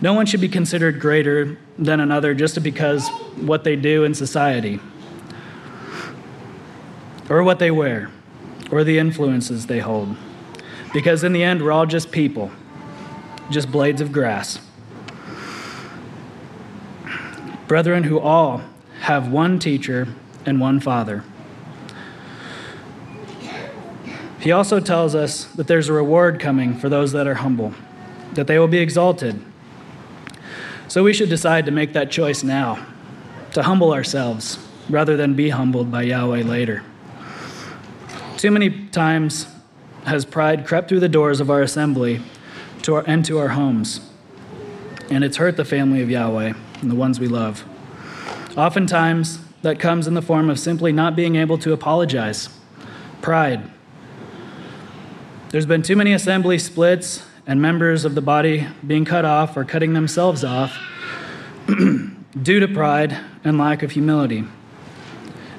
No 0.00 0.12
one 0.12 0.26
should 0.26 0.40
be 0.40 0.48
considered 0.48 1.00
greater 1.00 1.56
than 1.78 2.00
another 2.00 2.34
just 2.34 2.62
because 2.62 3.08
what 3.36 3.64
they 3.64 3.76
do 3.76 4.04
in 4.04 4.14
society, 4.14 4.78
or 7.30 7.42
what 7.42 7.58
they 7.58 7.70
wear, 7.70 8.10
or 8.70 8.84
the 8.84 8.98
influences 8.98 9.66
they 9.66 9.78
hold. 9.80 10.16
Because 10.92 11.24
in 11.24 11.32
the 11.32 11.42
end, 11.42 11.62
we're 11.62 11.72
all 11.72 11.86
just 11.86 12.10
people, 12.10 12.50
just 13.50 13.70
blades 13.70 14.00
of 14.00 14.12
grass. 14.12 14.60
Brethren, 17.66 18.04
who 18.04 18.20
all 18.20 18.62
have 19.00 19.28
one 19.30 19.58
teacher 19.58 20.08
and 20.44 20.60
one 20.60 20.78
Father. 20.78 21.24
He 24.38 24.52
also 24.52 24.78
tells 24.78 25.14
us 25.14 25.46
that 25.56 25.66
there's 25.66 25.88
a 25.88 25.92
reward 25.92 26.38
coming 26.38 26.78
for 26.78 26.88
those 26.88 27.10
that 27.12 27.26
are 27.26 27.34
humble, 27.34 27.74
that 28.34 28.46
they 28.46 28.58
will 28.58 28.68
be 28.68 28.78
exalted. 28.78 29.42
So 30.88 31.02
we 31.02 31.12
should 31.12 31.28
decide 31.28 31.66
to 31.66 31.72
make 31.72 31.92
that 31.94 32.10
choice 32.10 32.42
now, 32.42 32.86
to 33.52 33.62
humble 33.62 33.92
ourselves 33.92 34.58
rather 34.88 35.16
than 35.16 35.34
be 35.34 35.50
humbled 35.50 35.90
by 35.90 36.02
Yahweh 36.02 36.42
later. 36.42 36.84
Too 38.36 38.50
many 38.50 38.86
times 38.88 39.46
has 40.04 40.24
pride 40.24 40.66
crept 40.66 40.88
through 40.88 41.00
the 41.00 41.08
doors 41.08 41.40
of 41.40 41.50
our 41.50 41.62
assembly 41.62 42.20
to 42.82 42.94
our, 42.94 43.04
and 43.06 43.24
to 43.24 43.38
our 43.38 43.48
homes, 43.48 44.00
and 45.10 45.24
it's 45.24 45.38
hurt 45.38 45.56
the 45.56 45.64
family 45.64 46.02
of 46.02 46.08
Yahweh 46.08 46.52
and 46.80 46.90
the 46.90 46.94
ones 46.94 47.18
we 47.18 47.26
love. 47.26 47.64
Oftentimes, 48.56 49.40
that 49.62 49.80
comes 49.80 50.06
in 50.06 50.14
the 50.14 50.22
form 50.22 50.48
of 50.48 50.60
simply 50.60 50.92
not 50.92 51.16
being 51.16 51.34
able 51.34 51.58
to 51.58 51.72
apologize. 51.72 52.48
Pride. 53.20 53.68
There's 55.48 55.66
been 55.66 55.82
too 55.82 55.96
many 55.96 56.12
assembly 56.12 56.58
splits 56.60 57.25
and 57.46 57.62
members 57.62 58.04
of 58.04 58.14
the 58.14 58.20
body 58.20 58.66
being 58.86 59.04
cut 59.04 59.24
off 59.24 59.56
or 59.56 59.64
cutting 59.64 59.92
themselves 59.92 60.42
off 60.42 60.76
due 61.66 62.60
to 62.60 62.68
pride 62.68 63.16
and 63.44 63.58
lack 63.58 63.82
of 63.82 63.92
humility. 63.92 64.44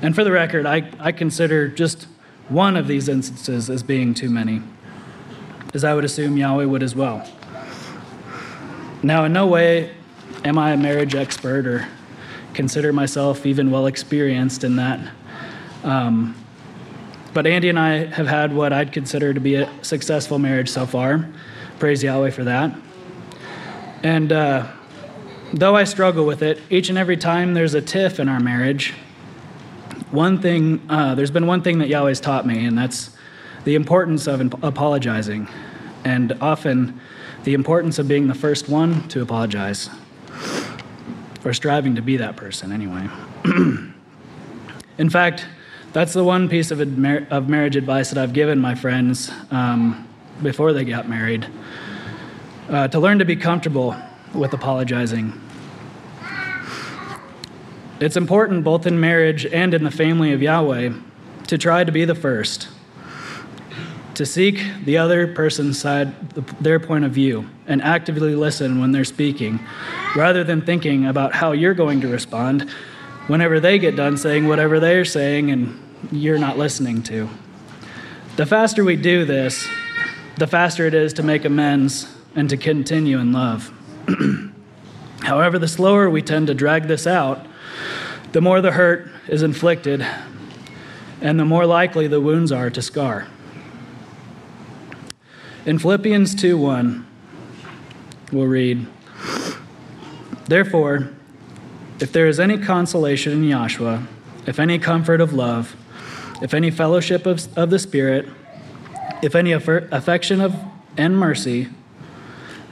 And 0.01 0.13
for 0.13 0.23
the 0.23 0.31
record, 0.31 0.65
I, 0.65 0.91
I 0.99 1.11
consider 1.11 1.67
just 1.67 2.07
one 2.49 2.75
of 2.75 2.87
these 2.87 3.07
instances 3.09 3.69
as 3.69 3.83
being 3.83 4.13
too 4.13 4.29
many, 4.29 4.61
as 5.73 5.83
I 5.83 5.93
would 5.93 6.05
assume 6.05 6.37
Yahweh 6.37 6.65
would 6.65 6.83
as 6.83 6.95
well. 6.95 7.27
Now, 9.01 9.25
in 9.25 9.33
no 9.33 9.47
way 9.47 9.95
am 10.43 10.57
I 10.57 10.71
a 10.71 10.77
marriage 10.77 11.15
expert 11.15 11.65
or 11.65 11.87
consider 12.53 12.91
myself 12.91 13.45
even 13.45 13.71
well 13.71 13.85
experienced 13.85 14.63
in 14.63 14.75
that. 14.77 14.99
Um, 15.83 16.35
but 17.33 17.45
Andy 17.45 17.69
and 17.69 17.77
I 17.77 18.05
have 18.05 18.27
had 18.27 18.53
what 18.53 18.73
I'd 18.73 18.91
consider 18.91 19.33
to 19.33 19.39
be 19.39 19.55
a 19.55 19.69
successful 19.83 20.39
marriage 20.39 20.69
so 20.69 20.85
far. 20.85 21.29
Praise 21.79 22.01
Yahweh 22.01 22.31
for 22.31 22.43
that. 22.43 22.75
And 24.01 24.31
uh, 24.31 24.67
though 25.53 25.75
I 25.75 25.83
struggle 25.83 26.25
with 26.25 26.41
it, 26.41 26.59
each 26.71 26.89
and 26.89 26.97
every 26.97 27.17
time 27.17 27.53
there's 27.53 27.75
a 27.75 27.81
tiff 27.81 28.19
in 28.19 28.27
our 28.29 28.39
marriage, 28.39 28.93
one 30.09 30.41
thing, 30.41 30.81
uh, 30.89 31.13
there's 31.13 31.29
been 31.29 31.45
one 31.45 31.61
thing 31.61 31.77
that 31.79 31.87
Yahweh's 31.87 32.19
taught 32.19 32.47
me, 32.47 32.65
and 32.65 32.77
that's 32.77 33.11
the 33.63 33.75
importance 33.75 34.25
of 34.27 34.41
apologizing, 34.63 35.47
and 36.03 36.35
often 36.41 36.99
the 37.43 37.53
importance 37.53 37.99
of 37.99 38.07
being 38.07 38.27
the 38.27 38.33
first 38.33 38.69
one 38.69 39.07
to 39.09 39.21
apologize 39.21 39.89
or 41.45 41.53
striving 41.53 41.95
to 41.95 42.01
be 42.01 42.17
that 42.17 42.35
person 42.35 42.71
anyway. 42.71 43.07
In 44.97 45.09
fact, 45.09 45.45
that's 45.93 46.13
the 46.13 46.23
one 46.23 46.49
piece 46.49 46.71
of, 46.71 46.79
admir- 46.79 47.29
of 47.29 47.49
marriage 47.49 47.75
advice 47.75 48.09
that 48.09 48.17
I've 48.17 48.33
given 48.33 48.59
my 48.59 48.73
friends 48.73 49.31
um, 49.51 50.06
before 50.41 50.73
they 50.73 50.83
got 50.83 51.07
married 51.07 51.47
uh, 52.69 52.87
to 52.87 52.99
learn 52.99 53.19
to 53.19 53.25
be 53.25 53.35
comfortable 53.35 53.95
with 54.33 54.53
apologizing. 54.53 55.33
It's 57.99 58.17
important 58.17 58.63
both 58.63 58.85
in 58.85 58.99
marriage 58.99 59.45
and 59.45 59.73
in 59.73 59.83
the 59.83 59.91
family 59.91 60.31
of 60.33 60.41
Yahweh 60.41 60.93
to 61.47 61.57
try 61.57 61.83
to 61.83 61.91
be 61.91 62.05
the 62.05 62.13
first, 62.13 62.67
to 64.13 64.25
seek 64.25 64.63
the 64.85 64.97
other 64.97 65.33
person's 65.33 65.79
side, 65.79 66.29
their 66.61 66.79
point 66.79 67.05
of 67.05 67.11
view, 67.11 67.49
and 67.65 67.81
actively 67.81 68.35
listen 68.35 68.79
when 68.79 68.91
they're 68.91 69.05
speaking, 69.05 69.59
rather 70.15 70.43
than 70.43 70.61
thinking 70.61 71.07
about 71.07 71.33
how 71.33 71.53
you're 71.53 71.73
going 71.73 72.01
to 72.01 72.07
respond 72.07 72.69
whenever 73.27 73.59
they 73.59 73.79
get 73.79 73.95
done 73.95 74.17
saying 74.17 74.47
whatever 74.47 74.79
they're 74.79 75.05
saying 75.05 75.51
and 75.51 75.79
you're 76.11 76.37
not 76.37 76.57
listening 76.57 77.01
to. 77.03 77.27
The 78.35 78.45
faster 78.45 78.83
we 78.83 78.95
do 78.95 79.25
this, 79.25 79.67
the 80.37 80.47
faster 80.47 80.85
it 80.85 80.93
is 80.93 81.13
to 81.13 81.23
make 81.23 81.45
amends 81.45 82.15
and 82.35 82.49
to 82.49 82.57
continue 82.57 83.17
in 83.19 83.33
love. 83.33 83.73
However, 85.21 85.57
the 85.57 85.67
slower 85.67 86.09
we 86.09 86.21
tend 86.21 86.47
to 86.47 86.53
drag 86.53 86.87
this 86.87 87.07
out, 87.07 87.45
the 88.33 88.41
more 88.41 88.61
the 88.61 88.71
hurt 88.71 89.09
is 89.27 89.41
inflicted 89.41 90.05
and 91.21 91.39
the 91.39 91.45
more 91.45 91.65
likely 91.65 92.07
the 92.07 92.21
wounds 92.21 92.51
are 92.51 92.69
to 92.69 92.81
scar. 92.81 93.27
In 95.65 95.79
Philippians 95.79 96.35
2 96.35 96.57
1, 96.57 97.07
we'll 98.31 98.45
read, 98.45 98.85
Therefore, 100.45 101.09
if 101.99 102.11
there 102.11 102.27
is 102.27 102.39
any 102.39 102.59
consolation 102.59 103.33
in 103.33 103.41
Yahshua, 103.41 104.05
if 104.45 104.59
any 104.59 104.77
comfort 104.77 105.19
of 105.19 105.33
love, 105.33 105.75
if 106.41 106.53
any 106.53 106.69
fellowship 106.69 107.25
of, 107.25 107.57
of 107.57 107.71
the 107.71 107.79
Spirit, 107.79 108.29
if 109.21 109.35
any 109.35 109.51
affection 109.51 110.41
of 110.41 110.55
and 110.95 111.17
mercy, 111.17 111.69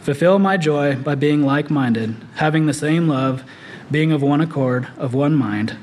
fulfill 0.02 0.40
my 0.40 0.58
joy 0.58 0.96
by 0.96 1.16
being 1.16 1.44
like 1.44 1.70
minded, 1.70 2.16
having 2.36 2.66
the 2.66 2.74
same 2.74 3.08
love, 3.08 3.44
being 3.90 4.12
of 4.12 4.22
one 4.22 4.42
accord, 4.42 4.88
of 4.98 5.14
one 5.14 5.36
mind. 5.36 5.78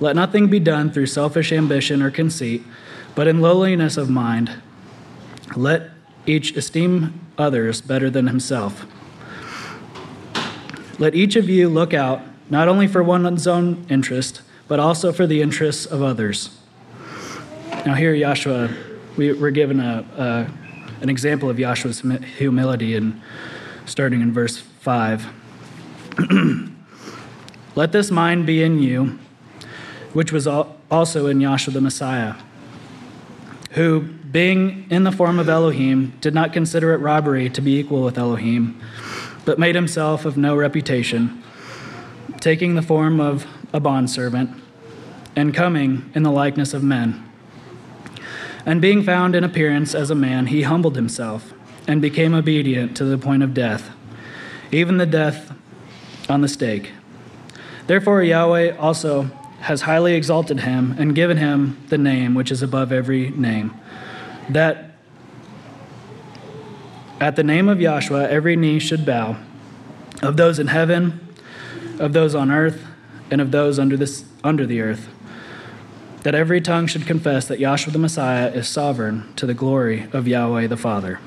Let 0.00 0.16
nothing 0.16 0.48
be 0.48 0.60
done 0.60 0.90
through 0.90 1.06
selfish 1.06 1.52
ambition 1.52 2.02
or 2.02 2.10
conceit, 2.10 2.62
but 3.14 3.26
in 3.26 3.40
lowliness 3.40 3.96
of 3.96 4.10
mind. 4.10 4.50
Let 5.56 5.90
each 6.26 6.56
esteem 6.56 7.20
others 7.38 7.80
better 7.80 8.10
than 8.10 8.26
himself. 8.26 8.86
Let 10.98 11.14
each 11.14 11.36
of 11.36 11.48
you 11.48 11.68
look 11.68 11.92
out 11.92 12.22
not 12.50 12.68
only 12.68 12.86
for 12.86 13.02
one's 13.02 13.46
own 13.46 13.84
interest, 13.88 14.42
but 14.68 14.80
also 14.80 15.12
for 15.12 15.26
the 15.26 15.42
interests 15.42 15.86
of 15.86 16.02
others. 16.02 16.56
Now, 17.86 17.94
here, 17.94 18.14
Yahshua, 18.14 18.93
we, 19.16 19.30
are 19.30 19.50
given 19.50 19.80
a, 19.80 20.04
a, 20.16 21.02
an 21.02 21.08
example 21.08 21.48
of 21.48 21.56
Yahshua's 21.56 22.00
humility, 22.36 22.94
in, 22.94 23.20
starting 23.86 24.20
in 24.20 24.32
verse 24.32 24.58
5. 24.58 25.26
Let 27.74 27.92
this 27.92 28.10
mind 28.10 28.46
be 28.46 28.62
in 28.62 28.78
you, 28.80 29.18
which 30.12 30.32
was 30.32 30.46
also 30.46 31.26
in 31.26 31.38
Yahshua 31.38 31.72
the 31.72 31.80
Messiah, 31.80 32.34
who, 33.72 34.00
being 34.00 34.86
in 34.90 35.04
the 35.04 35.12
form 35.12 35.38
of 35.38 35.48
Elohim, 35.48 36.12
did 36.20 36.34
not 36.34 36.52
consider 36.52 36.92
it 36.92 36.98
robbery 36.98 37.48
to 37.50 37.60
be 37.60 37.78
equal 37.78 38.02
with 38.02 38.18
Elohim, 38.18 38.80
but 39.44 39.58
made 39.58 39.74
himself 39.74 40.24
of 40.24 40.36
no 40.36 40.56
reputation, 40.56 41.42
taking 42.40 42.74
the 42.74 42.82
form 42.82 43.20
of 43.20 43.46
a 43.72 43.80
bondservant, 43.80 44.50
and 45.36 45.52
coming 45.52 46.10
in 46.14 46.22
the 46.22 46.30
likeness 46.30 46.74
of 46.74 46.82
men. 46.82 47.28
And 48.66 48.80
being 48.80 49.02
found 49.02 49.34
in 49.34 49.44
appearance 49.44 49.94
as 49.94 50.10
a 50.10 50.14
man, 50.14 50.46
he 50.46 50.62
humbled 50.62 50.96
himself 50.96 51.52
and 51.86 52.00
became 52.00 52.34
obedient 52.34 52.96
to 52.96 53.04
the 53.04 53.18
point 53.18 53.42
of 53.42 53.52
death, 53.52 53.90
even 54.72 54.96
the 54.96 55.06
death 55.06 55.52
on 56.28 56.40
the 56.40 56.48
stake. 56.48 56.92
Therefore, 57.86 58.22
Yahweh 58.22 58.76
also 58.76 59.24
has 59.60 59.82
highly 59.82 60.14
exalted 60.14 60.60
him 60.60 60.94
and 60.98 61.14
given 61.14 61.36
him 61.36 61.82
the 61.88 61.98
name 61.98 62.34
which 62.34 62.50
is 62.50 62.62
above 62.62 62.92
every 62.92 63.30
name, 63.30 63.74
that 64.48 64.92
at 67.20 67.36
the 67.36 67.42
name 67.42 67.68
of 67.68 67.78
Yahshua 67.78 68.28
every 68.28 68.56
knee 68.56 68.78
should 68.78 69.04
bow, 69.04 69.36
of 70.22 70.36
those 70.36 70.58
in 70.58 70.68
heaven, 70.68 71.20
of 71.98 72.12
those 72.12 72.34
on 72.34 72.50
earth, 72.50 72.84
and 73.30 73.40
of 73.40 73.50
those 73.50 73.78
under, 73.78 73.96
this, 73.96 74.24
under 74.42 74.66
the 74.66 74.80
earth, 74.80 75.08
that 76.24 76.34
every 76.34 76.60
tongue 76.60 76.86
should 76.86 77.06
confess 77.06 77.46
that 77.48 77.60
Yahshua 77.60 77.92
the 77.92 77.98
Messiah 77.98 78.50
is 78.50 78.66
sovereign 78.66 79.32
to 79.36 79.46
the 79.46 79.54
glory 79.54 80.08
of 80.12 80.26
Yahweh 80.26 80.66
the 80.66 80.76
Father. 80.76 81.20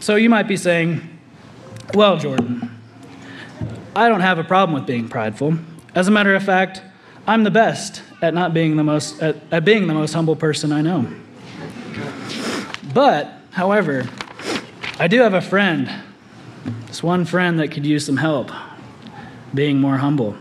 So 0.00 0.14
you 0.14 0.30
might 0.30 0.46
be 0.46 0.56
saying, 0.56 1.02
well, 1.94 2.16
Jordan, 2.16 2.70
I 3.96 4.08
don't 4.08 4.20
have 4.20 4.38
a 4.38 4.44
problem 4.44 4.72
with 4.72 4.86
being 4.86 5.08
prideful. 5.08 5.58
As 5.96 6.06
a 6.06 6.12
matter 6.12 6.34
of 6.34 6.44
fact, 6.44 6.80
I'm 7.26 7.42
the 7.42 7.50
best 7.50 8.02
at 8.22 8.34
not 8.34 8.54
being 8.54 8.76
the 8.76 8.84
most 8.84 9.20
at, 9.20 9.36
at 9.50 9.64
being 9.64 9.88
the 9.88 9.94
most 9.94 10.12
humble 10.12 10.36
person 10.36 10.70
I 10.72 10.82
know. 10.82 11.06
But, 12.92 13.32
however, 13.50 14.08
I 15.00 15.08
do 15.08 15.20
have 15.20 15.34
a 15.34 15.40
friend. 15.40 15.90
This 16.86 17.02
one 17.02 17.24
friend 17.24 17.58
that 17.58 17.68
could 17.68 17.84
use 17.84 18.06
some 18.06 18.16
help 18.16 18.52
being 19.52 19.80
more 19.80 19.96
humble. 19.96 20.36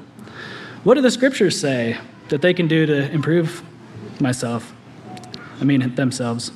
What 0.83 0.95
do 0.95 1.01
the 1.01 1.11
scriptures 1.11 1.59
say 1.59 1.97
that 2.33 2.41
they 2.41 2.51
can 2.51 2.67
do 2.67 2.87
to 2.87 3.11
improve 3.11 3.61
myself? 4.19 4.73
I 5.61 5.65
mean, 5.65 5.93
themselves. 5.93 6.51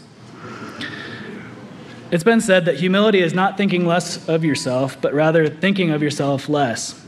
It's 2.10 2.24
been 2.24 2.41
said 2.41 2.65
that 2.65 2.77
humility 2.77 3.19
is 3.19 3.36
not 3.36 3.57
thinking 3.57 3.86
less 3.86 4.27
of 4.27 4.43
yourself, 4.43 5.00
but 5.00 5.13
rather 5.13 5.48
thinking 5.48 5.91
of 5.91 6.01
yourself 6.01 6.50
less. 6.50 7.00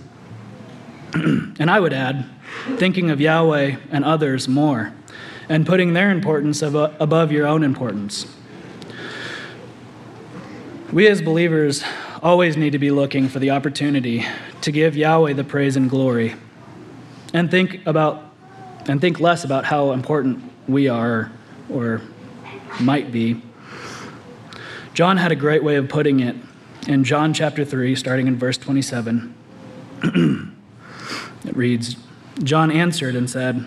and 1.16 1.72
I 1.72 1.80
would 1.80 1.94
add, 1.94 2.30
thinking 2.76 3.10
of 3.10 3.20
Yahweh 3.20 3.78
and 3.90 4.06
others 4.06 4.48
more, 4.48 4.94
and 5.50 5.66
putting 5.66 5.94
their 5.94 6.12
importance 6.12 6.62
above 6.62 7.32
your 7.32 7.48
own 7.48 7.64
importance. 7.64 8.28
We 10.94 11.08
as 11.08 11.24
believers 11.24 11.84
always 12.22 12.56
need 12.56 12.74
to 12.74 12.80
be 12.80 12.92
looking 12.92 13.30
for 13.30 13.40
the 13.40 13.50
opportunity 13.50 14.28
to 14.62 14.72
give 14.72 14.96
Yahweh 14.96 15.34
the 15.34 15.44
praise 15.44 15.76
and 15.76 15.90
glory 15.90 16.36
and 17.34 17.50
think 17.50 17.84
about 17.88 18.29
and 18.90 19.00
think 19.00 19.20
less 19.20 19.44
about 19.44 19.66
how 19.66 19.92
important 19.92 20.42
we 20.68 20.88
are 20.88 21.32
or 21.70 22.02
might 22.80 23.12
be 23.12 23.42
John 25.00 25.16
had 25.16 25.32
a 25.32 25.36
great 25.38 25.64
way 25.64 25.78
of 25.78 25.88
putting 25.88 26.20
it 26.20 26.36
in 26.86 27.06
John 27.06 27.34
chapter 27.34 27.64
3, 27.64 27.96
starting 27.96 28.28
in 28.28 28.36
verse 28.36 28.58
27. 28.58 29.34
it 30.04 31.56
reads 31.56 31.96
John 32.44 32.70
answered 32.70 33.16
and 33.16 33.30
said, 33.30 33.66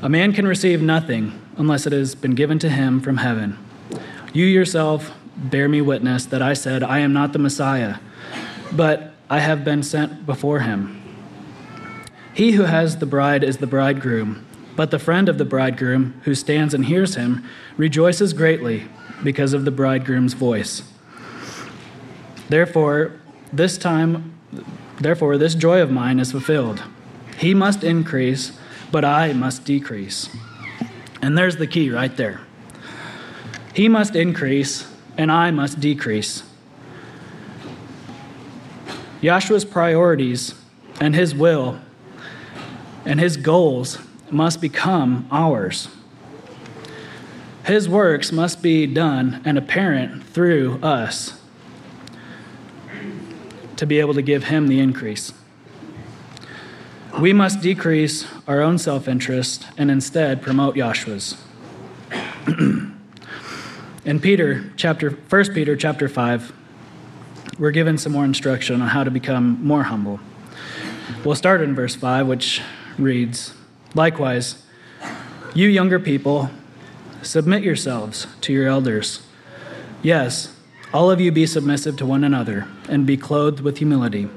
A 0.00 0.08
man 0.08 0.32
can 0.32 0.46
receive 0.46 0.80
nothing 0.80 1.38
unless 1.58 1.86
it 1.86 1.92
has 1.92 2.14
been 2.14 2.34
given 2.34 2.58
to 2.60 2.70
him 2.70 3.02
from 3.02 3.18
heaven. 3.18 3.58
You 4.32 4.46
yourself 4.46 5.12
bear 5.36 5.68
me 5.68 5.82
witness 5.82 6.24
that 6.24 6.40
I 6.40 6.54
said, 6.54 6.82
I 6.82 7.00
am 7.00 7.12
not 7.12 7.34
the 7.34 7.38
Messiah, 7.38 7.96
but 8.72 9.12
I 9.28 9.40
have 9.40 9.62
been 9.62 9.82
sent 9.82 10.24
before 10.24 10.60
him. 10.60 10.99
He 12.32 12.52
who 12.52 12.62
has 12.62 12.98
the 12.98 13.06
bride 13.06 13.42
is 13.42 13.58
the 13.58 13.66
bridegroom, 13.66 14.46
but 14.76 14.90
the 14.90 14.98
friend 14.98 15.28
of 15.28 15.38
the 15.38 15.44
bridegroom, 15.44 16.20
who 16.24 16.34
stands 16.34 16.74
and 16.74 16.86
hears 16.86 17.16
him, 17.16 17.44
rejoices 17.76 18.32
greatly 18.32 18.88
because 19.22 19.52
of 19.52 19.64
the 19.64 19.70
bridegroom's 19.70 20.34
voice. 20.34 20.82
Therefore, 22.48 23.12
this 23.52 23.76
time, 23.76 24.38
therefore, 25.00 25.38
this 25.38 25.54
joy 25.54 25.80
of 25.80 25.90
mine 25.90 26.18
is 26.18 26.32
fulfilled. 26.32 26.82
He 27.36 27.52
must 27.54 27.84
increase, 27.84 28.58
but 28.92 29.04
I 29.04 29.32
must 29.32 29.64
decrease. 29.64 30.28
And 31.20 31.36
there's 31.36 31.56
the 31.56 31.66
key 31.66 31.90
right 31.90 32.16
there. 32.16 32.40
He 33.74 33.88
must 33.88 34.16
increase, 34.16 34.90
and 35.16 35.30
I 35.30 35.50
must 35.50 35.80
decrease. 35.80 36.42
Yahshua's 39.20 39.64
priorities 39.64 40.54
and 41.00 41.14
his 41.14 41.34
will 41.34 41.78
and 43.10 43.18
his 43.18 43.36
goals 43.36 43.98
must 44.30 44.60
become 44.60 45.26
ours. 45.32 45.88
His 47.64 47.88
works 47.88 48.30
must 48.30 48.62
be 48.62 48.86
done 48.86 49.42
and 49.44 49.58
apparent 49.58 50.22
through 50.22 50.78
us 50.80 51.40
to 53.74 53.84
be 53.84 53.98
able 53.98 54.14
to 54.14 54.22
give 54.22 54.44
Him 54.44 54.68
the 54.68 54.78
increase. 54.78 55.32
We 57.18 57.32
must 57.32 57.60
decrease 57.60 58.28
our 58.46 58.60
own 58.60 58.78
self 58.78 59.08
interest 59.08 59.66
and 59.76 59.90
instead 59.90 60.40
promote 60.40 60.76
Yahshua's. 60.76 61.36
In 64.04 64.20
Peter, 64.20 64.72
chapter 64.76 65.10
1 65.10 65.52
Peter 65.52 65.74
chapter 65.74 66.08
5, 66.08 66.52
we're 67.58 67.72
given 67.72 67.98
some 67.98 68.12
more 68.12 68.24
instruction 68.24 68.80
on 68.80 68.86
how 68.86 69.02
to 69.02 69.10
become 69.10 69.58
more 69.66 69.82
humble. 69.82 70.20
We'll 71.24 71.34
start 71.34 71.60
in 71.60 71.74
verse 71.74 71.96
5, 71.96 72.28
which 72.28 72.62
reads 72.98 73.54
Likewise, 73.94 74.62
you 75.54 75.68
younger 75.68 75.98
people, 75.98 76.50
Submit 77.22 77.62
yourselves 77.62 78.26
to 78.40 78.52
your 78.52 78.66
elders. 78.66 79.20
Yes, 80.02 80.56
all 80.92 81.10
of 81.10 81.20
you 81.20 81.30
be 81.30 81.44
submissive 81.44 81.96
to 81.98 82.06
one 82.06 82.24
another, 82.24 82.66
and 82.88 83.06
be 83.06 83.16
clothed 83.16 83.60
with 83.60 83.78
humility. 83.78 84.28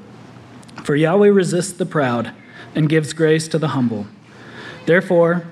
For 0.83 0.95
Yahweh 0.95 1.29
resists 1.29 1.71
the 1.73 1.85
proud 1.85 2.33
and 2.75 2.89
gives 2.89 3.13
grace 3.13 3.47
to 3.49 3.57
the 3.57 3.69
humble. 3.69 4.07
Therefore, 4.85 5.45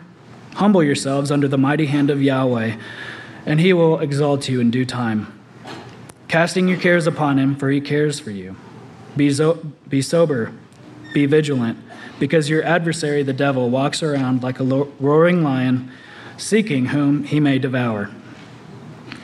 humble 0.56 0.84
yourselves 0.84 1.32
under 1.32 1.48
the 1.48 1.58
mighty 1.58 1.86
hand 1.86 2.10
of 2.10 2.22
Yahweh, 2.22 2.76
and 3.46 3.60
he 3.62 3.72
will 3.72 4.00
exalt 4.00 4.50
you 4.50 4.60
in 4.60 4.70
due 4.70 4.86
time. 4.86 5.40
Casting 6.28 6.68
your 6.68 6.78
cares 6.78 7.08
upon 7.08 7.40
him, 7.40 7.56
for 7.56 7.70
he 7.70 7.80
cares 7.80 8.20
for 8.20 8.32
you. 8.32 8.56
Be, 9.16 9.30
zo- 9.30 9.66
be 9.88 10.02
sober, 10.02 10.54
be 11.14 11.26
vigilant, 11.26 11.78
because 12.22 12.52
your 12.52 12.64
adversary, 12.64 13.24
the 13.24 13.34
devil, 13.34 13.72
walks 13.72 14.04
around 14.04 14.44
like 14.44 14.60
a 14.60 14.64
roaring 14.64 15.42
lion 15.42 15.92
seeking 16.38 16.86
whom 16.86 17.24
he 17.24 17.40
may 17.40 17.58
devour. 17.58 18.12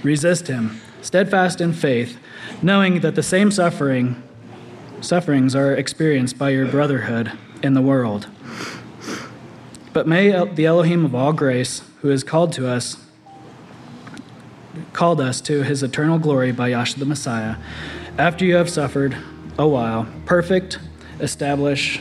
Resist 0.01 0.47
him, 0.47 0.81
steadfast 1.03 1.61
in 1.61 1.73
faith, 1.73 2.17
knowing 2.59 3.01
that 3.01 3.13
the 3.13 3.21
same 3.21 3.51
suffering 3.51 4.21
sufferings 4.99 5.55
are 5.55 5.75
experienced 5.75 6.39
by 6.39 6.49
your 6.49 6.65
brotherhood 6.65 7.31
in 7.61 7.75
the 7.75 7.83
world. 7.83 8.27
But 9.93 10.07
may 10.07 10.31
the 10.55 10.65
Elohim 10.65 11.05
of 11.05 11.13
all 11.13 11.33
grace, 11.33 11.83
who 12.01 12.07
has 12.07 12.23
called 12.23 12.51
to 12.53 12.67
us, 12.67 12.97
called 14.93 15.21
us 15.21 15.39
to 15.41 15.61
his 15.61 15.83
eternal 15.83 16.17
glory 16.17 16.51
by 16.51 16.71
Yahshua 16.71 16.97
the 16.97 17.05
Messiah, 17.05 17.57
after 18.17 18.43
you 18.43 18.55
have 18.55 18.71
suffered 18.71 19.15
a 19.59 19.67
while, 19.67 20.07
perfect, 20.25 20.79
establish, 21.19 21.99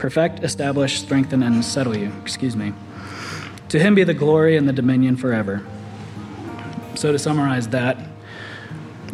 perfect, 0.00 0.42
establish, 0.42 0.98
strengthen, 0.98 1.42
and 1.42 1.62
settle 1.62 1.94
you. 1.94 2.10
Excuse 2.22 2.56
me. 2.56 2.72
To 3.68 3.78
him 3.78 3.94
be 3.94 4.02
the 4.02 4.14
glory 4.14 4.56
and 4.56 4.66
the 4.66 4.72
dominion 4.72 5.16
forever. 5.16 5.64
So, 6.94 7.12
to 7.12 7.18
summarize 7.18 7.68
that, 7.68 7.98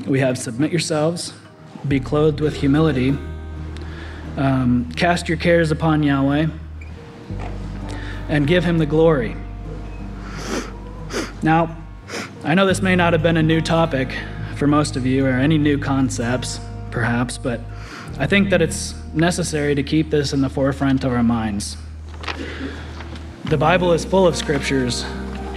we 0.06 0.20
have 0.20 0.38
submit 0.38 0.70
yourselves, 0.70 1.34
be 1.86 1.98
clothed 1.98 2.40
with 2.40 2.54
humility, 2.54 3.18
um, 4.36 4.90
cast 4.96 5.28
your 5.28 5.38
cares 5.38 5.72
upon 5.72 6.04
Yahweh, 6.04 6.46
and 8.28 8.46
give 8.46 8.64
him 8.64 8.78
the 8.78 8.86
glory. 8.86 9.36
Now, 11.42 11.76
I 12.44 12.54
know 12.54 12.64
this 12.64 12.80
may 12.80 12.94
not 12.94 13.12
have 13.12 13.22
been 13.24 13.36
a 13.36 13.42
new 13.42 13.60
topic 13.60 14.16
for 14.54 14.68
most 14.68 14.94
of 14.94 15.04
you 15.04 15.26
or 15.26 15.30
any 15.30 15.58
new 15.58 15.78
concepts, 15.78 16.60
perhaps, 16.90 17.38
but 17.38 17.60
I 18.18 18.26
think 18.26 18.50
that 18.50 18.62
it's 18.62 18.94
necessary 19.12 19.74
to 19.74 19.82
keep 19.82 20.10
this 20.10 20.32
in 20.32 20.40
the 20.40 20.48
forefront 20.48 21.04
of 21.04 21.12
our 21.12 21.22
minds 21.22 21.76
The 23.44 23.56
Bible 23.56 23.92
is 23.92 24.04
full 24.04 24.26
of 24.26 24.36
scriptures 24.36 25.04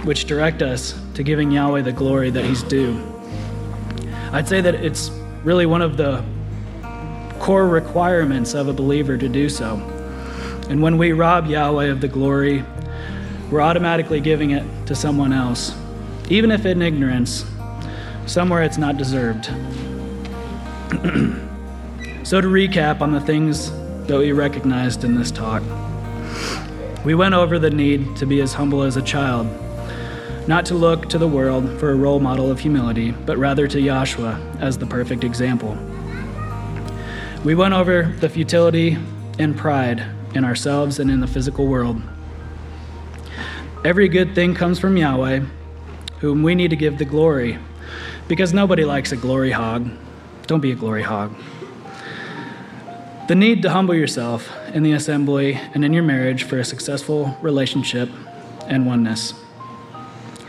which 0.04 0.24
direct 0.24 0.62
us 0.62 0.98
to 1.14 1.22
giving 1.22 1.50
Yahweh 1.50 1.82
the 1.82 1.92
glory 1.92 2.30
that 2.30 2.44
He's 2.44 2.62
due. 2.62 3.02
I'd 4.32 4.48
say 4.48 4.60
that 4.60 4.74
it's 4.76 5.10
really 5.44 5.66
one 5.66 5.82
of 5.82 5.96
the 5.96 6.24
core 7.38 7.66
requirements 7.66 8.54
of 8.54 8.68
a 8.68 8.72
believer 8.72 9.16
to 9.18 9.28
do 9.28 9.48
so. 9.48 9.76
And 10.68 10.80
when 10.80 10.98
we 10.98 11.12
rob 11.12 11.46
Yahweh 11.46 11.86
of 11.86 12.00
the 12.00 12.08
glory, 12.08 12.64
we're 13.50 13.60
automatically 13.60 14.20
giving 14.20 14.50
it 14.50 14.64
to 14.86 14.94
someone 14.94 15.32
else, 15.32 15.74
even 16.28 16.50
if 16.50 16.64
in 16.64 16.80
ignorance, 16.80 17.44
somewhere 18.26 18.62
it's 18.62 18.78
not 18.78 18.96
deserved. 18.96 19.50
so, 22.24 22.40
to 22.40 22.48
recap 22.48 23.00
on 23.00 23.12
the 23.12 23.20
things 23.20 23.70
that 24.08 24.18
we 24.18 24.32
recognized 24.32 25.04
in 25.04 25.14
this 25.14 25.30
talk, 25.30 25.62
we 27.04 27.14
went 27.14 27.32
over 27.32 27.60
the 27.60 27.70
need 27.70 28.16
to 28.16 28.26
be 28.26 28.40
as 28.40 28.52
humble 28.52 28.82
as 28.82 28.96
a 28.96 29.02
child, 29.02 29.46
not 30.48 30.66
to 30.66 30.74
look 30.74 31.08
to 31.10 31.16
the 31.16 31.28
world 31.28 31.78
for 31.78 31.92
a 31.92 31.94
role 31.94 32.18
model 32.18 32.50
of 32.50 32.58
humility, 32.58 33.12
but 33.12 33.38
rather 33.38 33.68
to 33.68 33.78
Yahshua 33.78 34.60
as 34.60 34.78
the 34.78 34.86
perfect 34.86 35.22
example. 35.22 35.78
We 37.44 37.54
went 37.54 37.72
over 37.72 38.12
the 38.18 38.28
futility 38.28 38.98
and 39.38 39.56
pride 39.56 40.04
in 40.34 40.44
ourselves 40.44 40.98
and 40.98 41.08
in 41.08 41.20
the 41.20 41.28
physical 41.28 41.68
world. 41.68 42.02
Every 43.84 44.08
good 44.08 44.34
thing 44.34 44.54
comes 44.54 44.80
from 44.80 44.96
Yahweh, 44.96 45.44
whom 46.18 46.42
we 46.42 46.56
need 46.56 46.70
to 46.70 46.76
give 46.76 46.98
the 46.98 47.04
glory, 47.04 47.58
because 48.26 48.52
nobody 48.52 48.84
likes 48.84 49.12
a 49.12 49.16
glory 49.16 49.52
hog. 49.52 49.88
Don't 50.50 50.58
be 50.58 50.72
a 50.72 50.74
glory 50.74 51.04
hog. 51.04 51.32
The 53.28 53.36
need 53.36 53.62
to 53.62 53.70
humble 53.70 53.94
yourself 53.94 54.50
in 54.74 54.82
the 54.82 54.90
assembly 54.90 55.54
and 55.74 55.84
in 55.84 55.92
your 55.92 56.02
marriage 56.02 56.42
for 56.42 56.58
a 56.58 56.64
successful 56.64 57.36
relationship 57.40 58.08
and 58.66 58.84
oneness. 58.84 59.32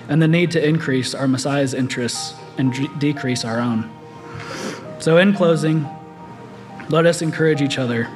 And 0.09 0.19
the 0.19 0.27
need 0.27 0.49
to 0.51 0.67
increase 0.67 1.13
our 1.13 1.27
Messiah's 1.27 1.75
interests 1.75 2.33
and 2.57 2.73
d- 2.73 2.89
decrease 2.97 3.45
our 3.45 3.59
own. 3.59 3.91
So, 4.97 5.17
in 5.17 5.35
closing, 5.35 5.87
let 6.89 7.05
us 7.05 7.21
encourage 7.21 7.61
each 7.61 7.77
other 7.77 8.09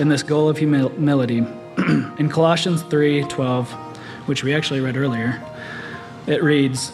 in 0.00 0.08
this 0.08 0.24
goal 0.24 0.48
of 0.48 0.58
humility. 0.58 1.38
in 2.18 2.28
Colossians 2.28 2.82
3:12, 2.82 3.68
which 4.26 4.42
we 4.42 4.52
actually 4.52 4.80
read 4.80 4.96
earlier, 4.96 5.40
it 6.26 6.42
reads, 6.42 6.92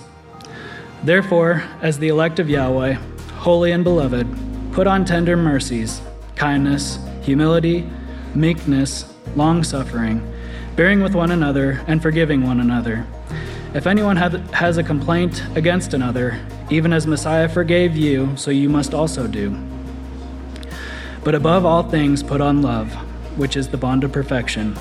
Therefore, 1.02 1.64
as 1.80 1.98
the 1.98 2.08
elect 2.08 2.38
of 2.38 2.50
Yahweh, 2.50 2.98
holy 3.40 3.72
and 3.72 3.82
beloved, 3.82 4.26
put 4.70 4.86
on 4.86 5.02
tender 5.02 5.34
mercies, 5.34 6.02
kindness, 6.36 6.98
humility, 7.22 7.88
meekness, 8.34 9.14
long 9.34 9.64
suffering, 9.64 10.20
bearing 10.76 11.02
with 11.02 11.14
one 11.14 11.30
another 11.30 11.82
and 11.86 12.02
forgiving 12.02 12.46
one 12.46 12.60
another. 12.60 13.06
If 13.72 13.86
anyone 13.86 14.16
has 14.16 14.76
a 14.76 14.82
complaint 14.82 15.42
against 15.54 15.94
another, 15.94 16.38
even 16.68 16.92
as 16.92 17.06
Messiah 17.06 17.48
forgave 17.48 17.96
you, 17.96 18.36
so 18.36 18.50
you 18.50 18.68
must 18.68 18.92
also 18.92 19.26
do. 19.26 19.56
But 21.24 21.34
above 21.34 21.64
all 21.64 21.82
things, 21.82 22.22
put 22.22 22.42
on 22.42 22.60
love, 22.60 22.92
which 23.38 23.56
is 23.56 23.68
the 23.68 23.78
bond 23.78 24.04
of 24.04 24.12
perfection, 24.12 24.76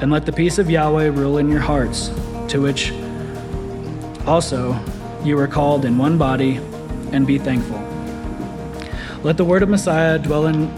and 0.00 0.10
let 0.10 0.26
the 0.26 0.32
peace 0.32 0.58
of 0.58 0.68
Yahweh 0.68 1.08
rule 1.08 1.38
in 1.38 1.48
your 1.48 1.60
hearts, 1.60 2.08
to 2.48 2.60
which 2.60 2.92
also 4.26 4.78
you 5.24 5.38
are 5.38 5.48
called 5.48 5.86
in 5.86 5.96
one 5.96 6.18
body, 6.18 6.60
and 7.12 7.26
be 7.26 7.38
thankful. 7.38 7.81
Let 9.22 9.36
the 9.36 9.44
word 9.44 9.62
of 9.62 9.68
Messiah 9.68 10.18
dwell 10.18 10.46
in 10.46 10.68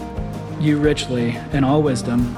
you 0.61 0.77
richly 0.77 1.35
in 1.51 1.63
all 1.63 1.81
wisdom, 1.81 2.37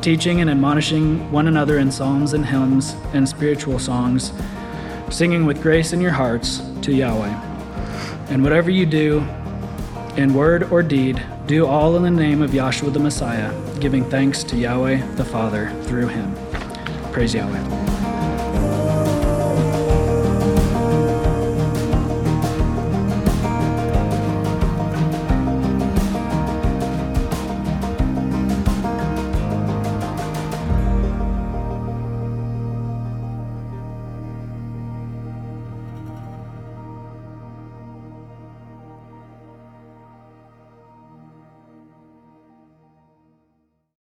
teaching 0.00 0.40
and 0.40 0.48
admonishing 0.48 1.32
one 1.32 1.48
another 1.48 1.78
in 1.78 1.90
psalms 1.90 2.32
and 2.32 2.46
hymns 2.46 2.94
and 3.12 3.28
spiritual 3.28 3.80
songs, 3.80 4.32
singing 5.10 5.44
with 5.44 5.60
grace 5.60 5.92
in 5.92 6.00
your 6.00 6.12
hearts 6.12 6.62
to 6.82 6.94
Yahweh. 6.94 7.34
And 8.28 8.44
whatever 8.44 8.70
you 8.70 8.86
do, 8.86 9.26
in 10.16 10.32
word 10.32 10.70
or 10.70 10.80
deed, 10.80 11.20
do 11.46 11.66
all 11.66 11.96
in 11.96 12.04
the 12.04 12.10
name 12.10 12.40
of 12.40 12.52
Yahshua 12.52 12.92
the 12.92 13.00
Messiah, 13.00 13.52
giving 13.80 14.08
thanks 14.08 14.44
to 14.44 14.56
Yahweh 14.56 15.04
the 15.16 15.24
Father 15.24 15.72
through 15.82 16.06
him. 16.06 16.34
Praise 17.10 17.34
Yahweh. 17.34 17.85